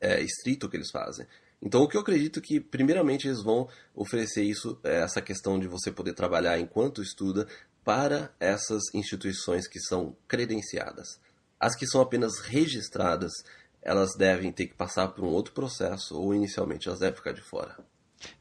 é, 0.00 0.22
estrito 0.22 0.68
que 0.68 0.76
eles 0.76 0.90
fazem. 0.90 1.26
Então, 1.60 1.82
o 1.82 1.88
que 1.88 1.96
eu 1.96 2.00
acredito 2.00 2.40
que, 2.40 2.60
primeiramente, 2.60 3.26
eles 3.26 3.42
vão 3.42 3.68
oferecer 3.94 4.44
isso, 4.44 4.78
é, 4.84 5.00
essa 5.00 5.20
questão 5.20 5.58
de 5.58 5.66
você 5.66 5.90
poder 5.90 6.14
trabalhar 6.14 6.58
enquanto 6.58 7.02
estuda 7.02 7.48
para 7.84 8.32
essas 8.38 8.82
instituições 8.94 9.66
que 9.66 9.80
são 9.80 10.16
credenciadas. 10.28 11.18
As 11.58 11.74
que 11.74 11.86
são 11.86 12.00
apenas 12.00 12.38
registradas, 12.38 13.32
elas 13.88 14.14
devem 14.14 14.52
ter 14.52 14.66
que 14.66 14.74
passar 14.74 15.08
por 15.08 15.24
um 15.24 15.28
outro 15.28 15.54
processo 15.54 16.20
ou 16.20 16.34
inicialmente 16.34 16.86
elas 16.86 17.00
devem 17.00 17.16
ficar 17.16 17.32
de 17.32 17.40
fora. 17.40 17.74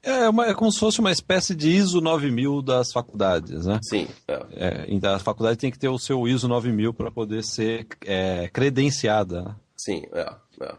É, 0.03 0.27
uma, 0.27 0.47
é 0.47 0.53
como 0.53 0.71
se 0.71 0.79
fosse 0.79 0.99
uma 0.99 1.11
espécie 1.11 1.55
de 1.55 1.69
ISO 1.69 2.01
9000 2.01 2.61
das 2.61 2.91
faculdades, 2.91 3.65
né? 3.65 3.79
Sim. 3.83 4.07
É. 4.27 4.45
É, 4.51 4.85
então 4.89 5.13
a 5.13 5.19
faculdade 5.19 5.57
tem 5.57 5.71
que 5.71 5.79
ter 5.79 5.87
o 5.87 5.97
seu 5.97 6.27
ISO 6.27 6.49
9000 6.49 6.93
para 6.93 7.09
poder 7.09 7.43
ser 7.43 7.87
é, 8.05 8.49
credenciada. 8.49 9.43
Né? 9.43 9.55
Sim, 9.77 10.03
é, 10.11 10.35
é. 10.61 10.75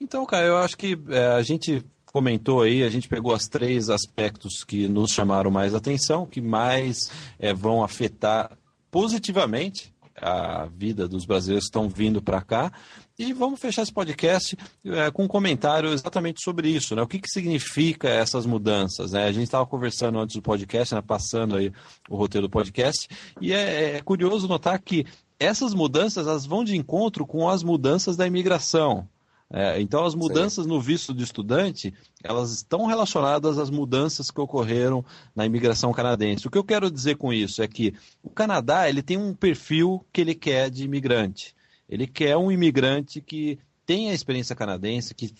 Então, 0.00 0.24
cara, 0.24 0.46
eu 0.46 0.58
acho 0.58 0.76
que 0.76 0.96
é, 1.08 1.26
a 1.32 1.42
gente 1.42 1.84
comentou 2.06 2.62
aí, 2.62 2.84
a 2.84 2.88
gente 2.90 3.08
pegou 3.08 3.34
os 3.34 3.48
três 3.48 3.90
aspectos 3.90 4.62
que 4.62 4.86
nos 4.86 5.10
chamaram 5.10 5.50
mais 5.50 5.74
atenção, 5.74 6.24
que 6.24 6.40
mais 6.40 7.10
é, 7.38 7.52
vão 7.52 7.82
afetar 7.82 8.56
positivamente 8.90 9.92
a 10.20 10.66
vida 10.66 11.08
dos 11.08 11.24
brasileiros 11.24 11.64
que 11.64 11.68
estão 11.68 11.88
vindo 11.88 12.22
para 12.22 12.40
cá. 12.40 12.72
E 13.18 13.32
vamos 13.32 13.58
fechar 13.58 13.82
esse 13.82 13.92
podcast 13.92 14.56
é, 14.84 15.10
com 15.10 15.24
um 15.24 15.28
comentário 15.28 15.92
exatamente 15.92 16.42
sobre 16.42 16.68
isso, 16.68 16.94
né? 16.94 17.02
O 17.02 17.06
que, 17.06 17.18
que 17.18 17.28
significa 17.28 18.08
essas 18.08 18.46
mudanças? 18.46 19.12
Né? 19.12 19.24
A 19.24 19.32
gente 19.32 19.44
estava 19.44 19.66
conversando 19.66 20.18
antes 20.20 20.36
do 20.36 20.42
podcast, 20.42 20.94
né? 20.94 21.02
passando 21.02 21.56
aí 21.56 21.72
o 22.08 22.16
roteiro 22.16 22.46
do 22.46 22.50
podcast, 22.50 23.08
e 23.40 23.52
é, 23.52 23.96
é 23.96 24.02
curioso 24.02 24.46
notar 24.46 24.80
que 24.80 25.04
essas 25.38 25.74
mudanças 25.74 26.26
elas 26.26 26.46
vão 26.46 26.62
de 26.62 26.76
encontro 26.76 27.26
com 27.26 27.48
as 27.48 27.62
mudanças 27.62 28.16
da 28.16 28.26
imigração. 28.26 29.08
É, 29.50 29.80
então, 29.80 30.04
as 30.04 30.14
mudanças 30.14 30.64
Sim. 30.64 30.70
no 30.70 30.80
visto 30.80 31.14
de 31.14 31.24
estudante, 31.24 31.94
elas 32.22 32.52
estão 32.52 32.84
relacionadas 32.84 33.58
às 33.58 33.70
mudanças 33.70 34.30
que 34.30 34.40
ocorreram 34.40 35.02
na 35.34 35.46
imigração 35.46 35.92
canadense. 35.92 36.46
O 36.46 36.50
que 36.50 36.58
eu 36.58 36.64
quero 36.64 36.90
dizer 36.90 37.16
com 37.16 37.32
isso 37.32 37.62
é 37.62 37.68
que 37.68 37.94
o 38.22 38.28
Canadá 38.28 38.88
ele 38.88 39.02
tem 39.02 39.16
um 39.16 39.34
perfil 39.34 40.04
que 40.12 40.20
ele 40.20 40.34
quer 40.34 40.70
de 40.70 40.84
imigrante. 40.84 41.54
Ele 41.88 42.06
quer 42.06 42.36
um 42.36 42.52
imigrante 42.52 43.22
que 43.22 43.58
tenha 43.86 44.12
experiência 44.12 44.54
canadense, 44.54 45.14
que 45.14 45.32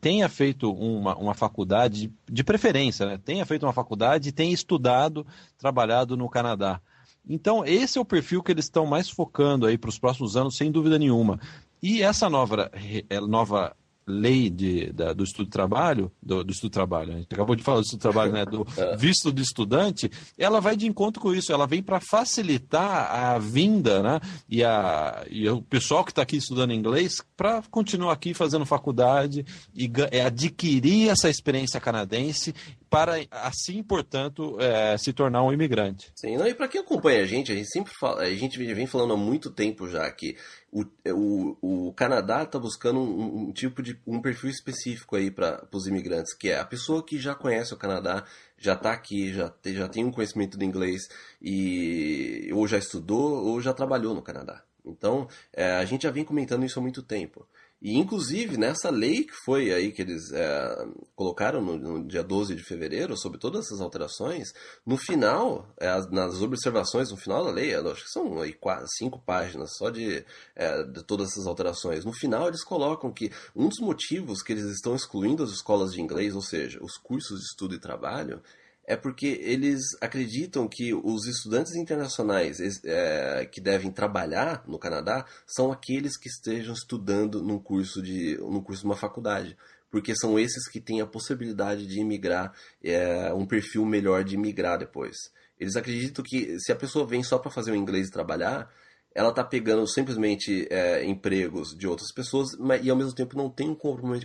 tenha 0.00 0.26
feito 0.26 0.72
uma, 0.72 1.14
uma 1.16 1.34
faculdade, 1.34 2.10
de 2.26 2.42
preferência, 2.42 3.04
né? 3.04 3.20
tenha 3.22 3.44
feito 3.44 3.66
uma 3.66 3.74
faculdade 3.74 4.30
e 4.30 4.32
tenha 4.32 4.54
estudado, 4.54 5.26
trabalhado 5.58 6.16
no 6.16 6.26
Canadá. 6.26 6.80
Então, 7.28 7.62
esse 7.62 7.98
é 7.98 8.00
o 8.00 8.04
perfil 8.06 8.42
que 8.42 8.50
eles 8.50 8.64
estão 8.64 8.86
mais 8.86 9.10
focando 9.10 9.66
aí 9.66 9.76
para 9.76 9.90
os 9.90 9.98
próximos 9.98 10.34
anos, 10.34 10.56
sem 10.56 10.72
dúvida 10.72 10.98
nenhuma. 10.98 11.38
E 11.82 12.02
essa 12.02 12.28
nova, 12.28 12.70
é, 13.08 13.20
nova 13.20 13.74
lei 14.10 14.50
de, 14.50 14.92
da, 14.92 15.12
do 15.12 15.22
estudo 15.22 15.46
de 15.46 15.52
trabalho, 15.52 16.10
do, 16.20 16.42
do, 16.42 16.52
estudo 16.52 16.70
de 16.70 16.74
trabalho, 16.74 17.12
a 17.12 17.16
gente 17.16 17.32
acabou 17.32 17.54
de 17.54 17.62
falar 17.62 17.78
do 17.78 17.84
estudo 17.84 17.98
de 17.98 18.02
trabalho, 18.02 18.32
né, 18.32 18.44
do 18.44 18.66
é. 18.76 18.96
visto 18.96 19.32
de 19.32 19.42
estudante, 19.42 20.10
ela 20.36 20.60
vai 20.60 20.76
de 20.76 20.86
encontro 20.86 21.22
com 21.22 21.32
isso, 21.32 21.52
ela 21.52 21.66
vem 21.66 21.82
para 21.82 22.00
facilitar 22.00 23.10
a 23.12 23.38
vinda, 23.38 24.02
né, 24.02 24.20
e, 24.48 24.64
a, 24.64 25.24
e 25.30 25.48
o 25.48 25.62
pessoal 25.62 26.04
que 26.04 26.10
está 26.10 26.22
aqui 26.22 26.36
estudando 26.36 26.72
inglês 26.72 27.22
para 27.36 27.62
continuar 27.70 28.12
aqui 28.12 28.34
fazendo 28.34 28.66
faculdade 28.66 29.44
e 29.74 29.90
é, 30.10 30.22
adquirir 30.22 31.08
essa 31.08 31.30
experiência 31.30 31.80
canadense 31.80 32.54
para 32.90 33.24
assim, 33.30 33.84
portanto, 33.84 34.60
é, 34.60 34.98
se 34.98 35.12
tornar 35.12 35.44
um 35.44 35.52
imigrante. 35.52 36.10
Sim, 36.16 36.36
não, 36.36 36.46
e 36.46 36.52
para 36.52 36.66
quem 36.66 36.80
acompanha 36.80 37.22
a 37.22 37.24
gente, 37.24 37.52
a 37.52 37.54
gente 37.54 37.70
sempre 37.70 37.92
fala, 37.98 38.22
a 38.22 38.34
gente 38.34 38.58
vem 38.58 38.86
falando 38.86 39.14
há 39.14 39.16
muito 39.16 39.48
tempo 39.48 39.88
já 39.88 40.10
que 40.10 40.36
o, 40.72 40.84
o, 41.06 41.86
o 41.88 41.92
Canadá 41.92 42.42
está 42.42 42.58
buscando 42.58 42.98
um, 42.98 43.48
um, 43.48 43.52
tipo 43.52 43.80
de 43.80 43.96
um 44.04 44.20
perfil 44.20 44.50
específico 44.50 45.14
aí 45.14 45.30
para 45.30 45.64
os 45.72 45.86
imigrantes, 45.86 46.34
que 46.34 46.48
é 46.48 46.58
a 46.58 46.64
pessoa 46.64 47.04
que 47.04 47.16
já 47.16 47.32
conhece 47.32 47.72
o 47.72 47.76
Canadá, 47.76 48.24
já 48.58 48.74
está 48.74 48.92
aqui, 48.92 49.32
já, 49.32 49.54
já 49.66 49.88
tem 49.88 50.04
um 50.04 50.10
conhecimento 50.10 50.58
do 50.58 50.64
inglês 50.64 51.08
e 51.40 52.50
ou 52.52 52.66
já 52.66 52.76
estudou 52.76 53.46
ou 53.46 53.60
já 53.60 53.72
trabalhou 53.72 54.14
no 54.14 54.22
Canadá. 54.22 54.64
Então, 54.84 55.28
é, 55.52 55.72
a 55.72 55.84
gente 55.84 56.02
já 56.02 56.10
vem 56.10 56.24
comentando 56.24 56.64
isso 56.64 56.78
há 56.78 56.82
muito 56.82 57.02
tempo. 57.02 57.46
E, 57.82 57.96
inclusive, 57.96 58.58
nessa 58.58 58.90
lei 58.90 59.24
que 59.24 59.32
foi 59.44 59.72
aí 59.72 59.90
que 59.90 60.02
eles 60.02 60.30
é, 60.32 60.86
colocaram 61.14 61.62
no, 61.62 61.78
no, 61.78 62.06
dia 62.06 62.22
12 62.22 62.54
de 62.54 62.62
fevereiro, 62.62 63.16
sobre 63.16 63.38
todas 63.38 63.66
essas 63.66 63.80
alterações, 63.80 64.52
no 64.84 64.98
final, 64.98 65.66
é, 65.78 65.88
nas 66.10 66.42
observações, 66.42 67.10
no 67.10 67.16
final 67.16 67.42
da 67.42 67.50
lei, 67.50 67.74
acho 67.74 68.04
que 68.04 68.10
são 68.10 68.38
aí 68.38 68.52
quase 68.52 68.86
cinco 68.98 69.18
páginas 69.18 69.76
só 69.78 69.88
de, 69.88 70.22
é, 70.54 70.82
de 70.82 71.02
todas 71.04 71.30
essas 71.30 71.46
alterações. 71.46 72.04
No 72.04 72.12
final, 72.12 72.48
eles 72.48 72.62
colocam 72.62 73.10
que 73.10 73.32
um 73.56 73.66
dos 73.66 73.78
motivos 73.78 74.42
que 74.42 74.52
eles 74.52 74.66
estão 74.66 74.94
excluindo 74.94 75.42
as 75.42 75.50
escolas 75.50 75.92
de 75.92 76.02
inglês, 76.02 76.34
ou 76.34 76.42
seja, 76.42 76.78
os 76.82 76.98
cursos 76.98 77.38
de 77.38 77.46
estudo 77.46 77.74
e 77.74 77.80
trabalho, 77.80 78.42
é 78.90 78.96
porque 78.96 79.38
eles 79.44 79.80
acreditam 80.00 80.66
que 80.66 80.92
os 80.92 81.24
estudantes 81.24 81.76
internacionais 81.76 82.58
é, 82.84 83.46
que 83.46 83.60
devem 83.60 83.88
trabalhar 83.88 84.64
no 84.66 84.80
Canadá 84.80 85.24
são 85.46 85.70
aqueles 85.70 86.16
que 86.16 86.28
estejam 86.28 86.74
estudando 86.74 87.40
num 87.40 87.60
curso 87.60 88.02
de, 88.02 88.36
num 88.38 88.60
curso 88.60 88.82
de 88.82 88.86
uma 88.86 88.96
faculdade. 88.96 89.56
Porque 89.92 90.12
são 90.16 90.36
esses 90.40 90.68
que 90.68 90.80
têm 90.80 91.00
a 91.00 91.06
possibilidade 91.06 91.86
de 91.86 92.00
imigrar, 92.00 92.52
é, 92.82 93.32
um 93.32 93.46
perfil 93.46 93.86
melhor 93.86 94.24
de 94.24 94.34
imigrar 94.34 94.76
depois. 94.80 95.16
Eles 95.56 95.76
acreditam 95.76 96.24
que 96.24 96.58
se 96.58 96.72
a 96.72 96.76
pessoa 96.76 97.06
vem 97.06 97.22
só 97.22 97.38
para 97.38 97.52
fazer 97.52 97.70
o 97.70 97.76
inglês 97.76 98.08
e 98.08 98.12
trabalhar, 98.12 98.68
ela 99.14 99.30
está 99.30 99.44
pegando 99.44 99.86
simplesmente 99.86 100.66
é, 100.68 101.04
empregos 101.04 101.76
de 101.78 101.86
outras 101.86 102.12
pessoas 102.12 102.56
mas, 102.58 102.84
e 102.84 102.90
ao 102.90 102.96
mesmo 102.96 103.14
tempo 103.14 103.36
não 103.36 103.48
tem 103.48 103.68
um 103.70 103.76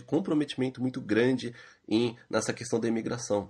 comprometimento 0.04 0.82
muito 0.82 1.00
grande 1.00 1.54
em, 1.88 2.16
nessa 2.28 2.52
questão 2.52 2.80
da 2.80 2.88
imigração. 2.88 3.48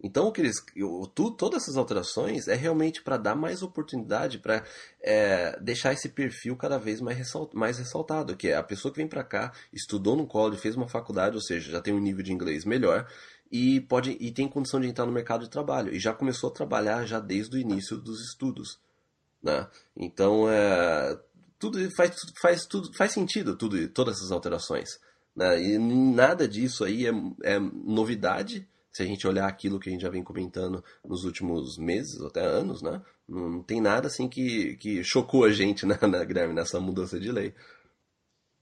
Então, 0.00 0.28
o 0.28 0.32
que 0.32 0.40
eles, 0.40 0.64
tu, 1.12 1.30
todas 1.32 1.62
essas 1.62 1.76
alterações 1.76 2.46
é 2.46 2.54
realmente 2.54 3.02
para 3.02 3.16
dar 3.16 3.34
mais 3.34 3.62
oportunidade, 3.62 4.38
para 4.38 4.64
é, 5.00 5.58
deixar 5.60 5.92
esse 5.92 6.08
perfil 6.08 6.56
cada 6.56 6.78
vez 6.78 7.00
mais, 7.00 7.18
ressalt, 7.18 7.52
mais 7.52 7.78
ressaltado, 7.78 8.36
que 8.36 8.48
é 8.48 8.56
a 8.56 8.62
pessoa 8.62 8.92
que 8.92 8.98
vem 8.98 9.08
para 9.08 9.24
cá, 9.24 9.52
estudou 9.72 10.14
no 10.14 10.26
college, 10.26 10.60
fez 10.60 10.76
uma 10.76 10.88
faculdade, 10.88 11.34
ou 11.34 11.42
seja, 11.42 11.72
já 11.72 11.80
tem 11.80 11.92
um 11.92 11.98
nível 11.98 12.22
de 12.22 12.32
inglês 12.32 12.64
melhor 12.64 13.08
e 13.50 13.80
pode 13.80 14.16
e 14.20 14.30
tem 14.30 14.46
condição 14.46 14.80
de 14.80 14.86
entrar 14.86 15.06
no 15.06 15.12
mercado 15.12 15.44
de 15.44 15.50
trabalho 15.50 15.92
e 15.92 15.98
já 15.98 16.12
começou 16.12 16.50
a 16.50 16.52
trabalhar 16.52 17.04
já 17.04 17.18
desde 17.18 17.56
o 17.56 17.60
início 17.60 17.96
dos 17.96 18.20
estudos, 18.20 18.78
né? 19.42 19.66
Então, 19.96 20.48
é, 20.48 21.18
tudo 21.58 21.78
faz, 21.96 22.14
faz 22.40 22.66
tudo 22.66 22.92
faz 22.96 23.12
sentido 23.12 23.56
tudo 23.56 23.88
todas 23.88 24.18
essas 24.18 24.30
alterações, 24.30 25.00
né? 25.34 25.60
E 25.60 25.78
nada 25.78 26.46
disso 26.46 26.84
aí 26.84 27.06
é, 27.06 27.12
é 27.42 27.58
novidade 27.58 28.68
se 28.98 29.02
a 29.04 29.06
gente 29.06 29.28
olhar 29.28 29.46
aquilo 29.46 29.78
que 29.78 29.88
a 29.88 29.92
gente 29.92 30.02
já 30.02 30.10
vem 30.10 30.24
comentando 30.24 30.82
nos 31.04 31.22
últimos 31.22 31.78
meses, 31.78 32.20
até 32.20 32.44
anos, 32.44 32.82
né? 32.82 33.00
Não 33.28 33.62
tem 33.62 33.80
nada 33.80 34.08
assim 34.08 34.28
que, 34.28 34.76
que 34.76 35.04
chocou 35.04 35.44
a 35.44 35.52
gente, 35.52 35.86
né, 35.86 35.96
né, 36.02 36.24
Guilherme, 36.24 36.52
nessa 36.52 36.80
mudança 36.80 37.18
de 37.20 37.30
lei. 37.30 37.54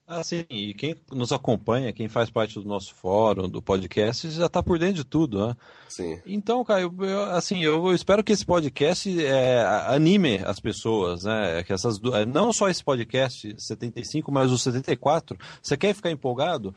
Ah, 0.06 0.22
sim, 0.22 0.44
e 0.50 0.74
quem 0.74 0.94
nos 1.10 1.32
acompanha, 1.32 1.92
quem 1.92 2.06
faz 2.06 2.30
parte 2.30 2.60
do 2.60 2.68
nosso 2.68 2.94
fórum, 2.94 3.48
do 3.48 3.62
podcast, 3.62 4.30
já 4.30 4.46
está 4.46 4.62
por 4.62 4.78
dentro 4.78 4.96
de 4.96 5.04
tudo, 5.04 5.48
né? 5.48 5.56
Sim. 5.88 6.20
Então, 6.26 6.62
Caio, 6.62 6.94
eu, 7.00 7.22
assim, 7.30 7.64
eu 7.64 7.92
espero 7.92 8.22
que 8.22 8.32
esse 8.32 8.44
podcast 8.44 9.24
é, 9.24 9.64
anime 9.88 10.42
as 10.44 10.60
pessoas, 10.60 11.24
né? 11.24 11.64
Que 11.64 11.72
essas, 11.72 11.98
não 12.28 12.52
só 12.52 12.68
esse 12.68 12.84
podcast 12.84 13.52
75, 13.58 14.30
mas 14.30 14.52
o 14.52 14.58
74. 14.58 15.36
Você 15.62 15.76
quer 15.78 15.94
ficar 15.94 16.10
empolgado? 16.10 16.74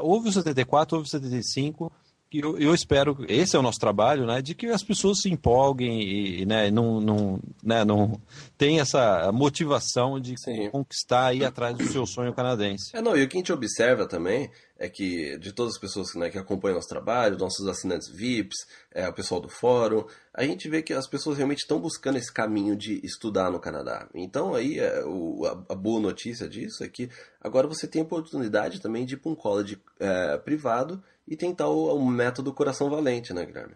Ouve 0.00 0.30
o 0.30 0.32
74, 0.32 0.96
ouve 0.96 1.06
o 1.06 1.10
75 1.10 1.92
eu, 2.40 2.58
eu 2.58 2.74
espero, 2.74 3.16
esse 3.28 3.56
é 3.56 3.58
o 3.58 3.62
nosso 3.62 3.78
trabalho, 3.78 4.26
né, 4.26 4.40
de 4.42 4.54
que 4.54 4.66
as 4.66 4.82
pessoas 4.82 5.20
se 5.20 5.30
empolguem 5.30 6.02
e 6.02 6.46
né, 6.46 6.70
não, 6.70 7.00
não, 7.00 7.40
né, 7.62 7.84
não 7.84 8.20
tem 8.56 8.80
essa 8.80 9.30
motivação 9.32 10.20
de 10.20 10.38
Sim. 10.40 10.70
conquistar 10.70 11.26
aí 11.26 11.44
atrás 11.44 11.76
do 11.76 11.84
seu 11.86 12.06
sonho 12.06 12.32
canadense. 12.32 12.96
É, 12.96 13.00
não, 13.00 13.16
e 13.16 13.22
o 13.22 13.28
que 13.28 13.36
a 13.36 13.40
gente 13.40 13.52
observa 13.52 14.06
também 14.06 14.50
é 14.84 14.88
que 14.88 15.38
de 15.38 15.52
todas 15.52 15.74
as 15.74 15.80
pessoas 15.80 16.14
né, 16.14 16.28
que 16.28 16.38
acompanham 16.38 16.76
nosso 16.76 16.88
trabalho, 16.88 17.38
nossos 17.38 17.66
assinantes 17.66 18.08
VIPs, 18.08 18.66
é, 18.92 19.08
o 19.08 19.12
pessoal 19.12 19.40
do 19.40 19.48
fórum, 19.48 20.04
a 20.32 20.44
gente 20.44 20.68
vê 20.68 20.82
que 20.82 20.92
as 20.92 21.08
pessoas 21.08 21.38
realmente 21.38 21.60
estão 21.60 21.80
buscando 21.80 22.18
esse 22.18 22.32
caminho 22.32 22.76
de 22.76 23.00
estudar 23.04 23.50
no 23.50 23.58
Canadá. 23.58 24.08
Então 24.14 24.54
aí 24.54 24.78
é, 24.78 25.02
o, 25.04 25.44
a, 25.46 25.72
a, 25.72 25.74
boa 25.74 26.00
notícia 26.00 26.46
disso 26.48 26.84
é 26.84 26.88
que 26.88 27.08
agora 27.40 27.66
você 27.66 27.86
tem 27.86 28.02
a 28.02 28.04
oportunidade 28.04 28.80
também 28.80 29.06
de 29.06 29.14
ir 29.14 29.16
para 29.16 29.32
um 29.32 29.34
college 29.34 29.80
é, 29.98 30.36
privado 30.36 31.02
e 31.26 31.34
tentar 31.34 31.68
o, 31.68 31.96
o, 31.96 32.06
método 32.06 32.52
coração 32.52 32.90
valente, 32.90 33.32
né, 33.32 33.46
Guilherme? 33.46 33.74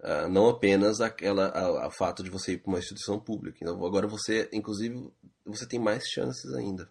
Uh, 0.00 0.28
não 0.30 0.48
apenas 0.48 1.00
aquela 1.00 1.48
a, 1.48 1.88
a, 1.88 1.90
fato 1.90 2.22
de 2.22 2.30
você 2.30 2.52
ir 2.52 2.58
para 2.58 2.68
uma 2.68 2.78
instituição 2.78 3.18
pública. 3.18 3.58
Então 3.60 3.84
agora 3.84 4.06
você, 4.06 4.48
inclusive, 4.52 5.10
você 5.44 5.66
tem 5.66 5.78
mais 5.78 6.04
chances 6.06 6.54
ainda. 6.54 6.88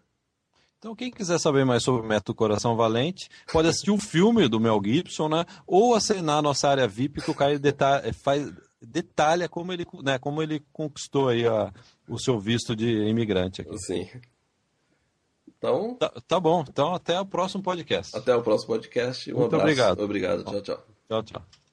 Então, 0.86 0.94
quem 0.94 1.10
quiser 1.10 1.40
saber 1.40 1.64
mais 1.64 1.82
sobre 1.82 2.06
o 2.06 2.08
método 2.08 2.32
Coração 2.32 2.76
Valente, 2.76 3.28
pode 3.52 3.66
assistir 3.66 3.90
o 3.90 3.98
filme 3.98 4.46
do 4.46 4.60
Mel 4.60 4.80
Gibson, 4.84 5.28
né? 5.28 5.44
Ou 5.66 5.96
assinar 5.96 6.38
a 6.38 6.42
nossa 6.42 6.68
área 6.68 6.86
VIP, 6.86 7.20
que 7.22 7.30
o 7.32 7.34
Caio 7.34 7.58
detalha, 7.58 8.14
faz, 8.14 8.52
detalha 8.80 9.48
como 9.48 9.72
ele, 9.72 9.84
né, 10.04 10.16
como 10.16 10.40
ele 10.40 10.64
conquistou 10.72 11.28
aí 11.28 11.44
a, 11.44 11.72
o 12.08 12.20
seu 12.20 12.38
visto 12.38 12.76
de 12.76 13.08
imigrante 13.08 13.62
aqui. 13.62 13.76
Sim. 13.78 14.08
Então. 15.58 15.96
Tá, 15.96 16.08
tá, 16.24 16.38
bom. 16.38 16.64
Então, 16.68 16.94
até 16.94 17.18
o 17.20 17.26
próximo 17.26 17.64
podcast. 17.64 18.16
Até 18.16 18.36
o 18.36 18.42
próximo 18.42 18.68
podcast. 18.68 19.32
Um 19.32 19.38
Muito 19.38 19.56
abraço. 19.56 19.64
obrigado. 19.64 20.04
Obrigado. 20.04 20.44
Tchau, 20.44 20.62
tchau. 20.62 20.86
Tchau, 21.08 21.22
tchau. 21.24 21.65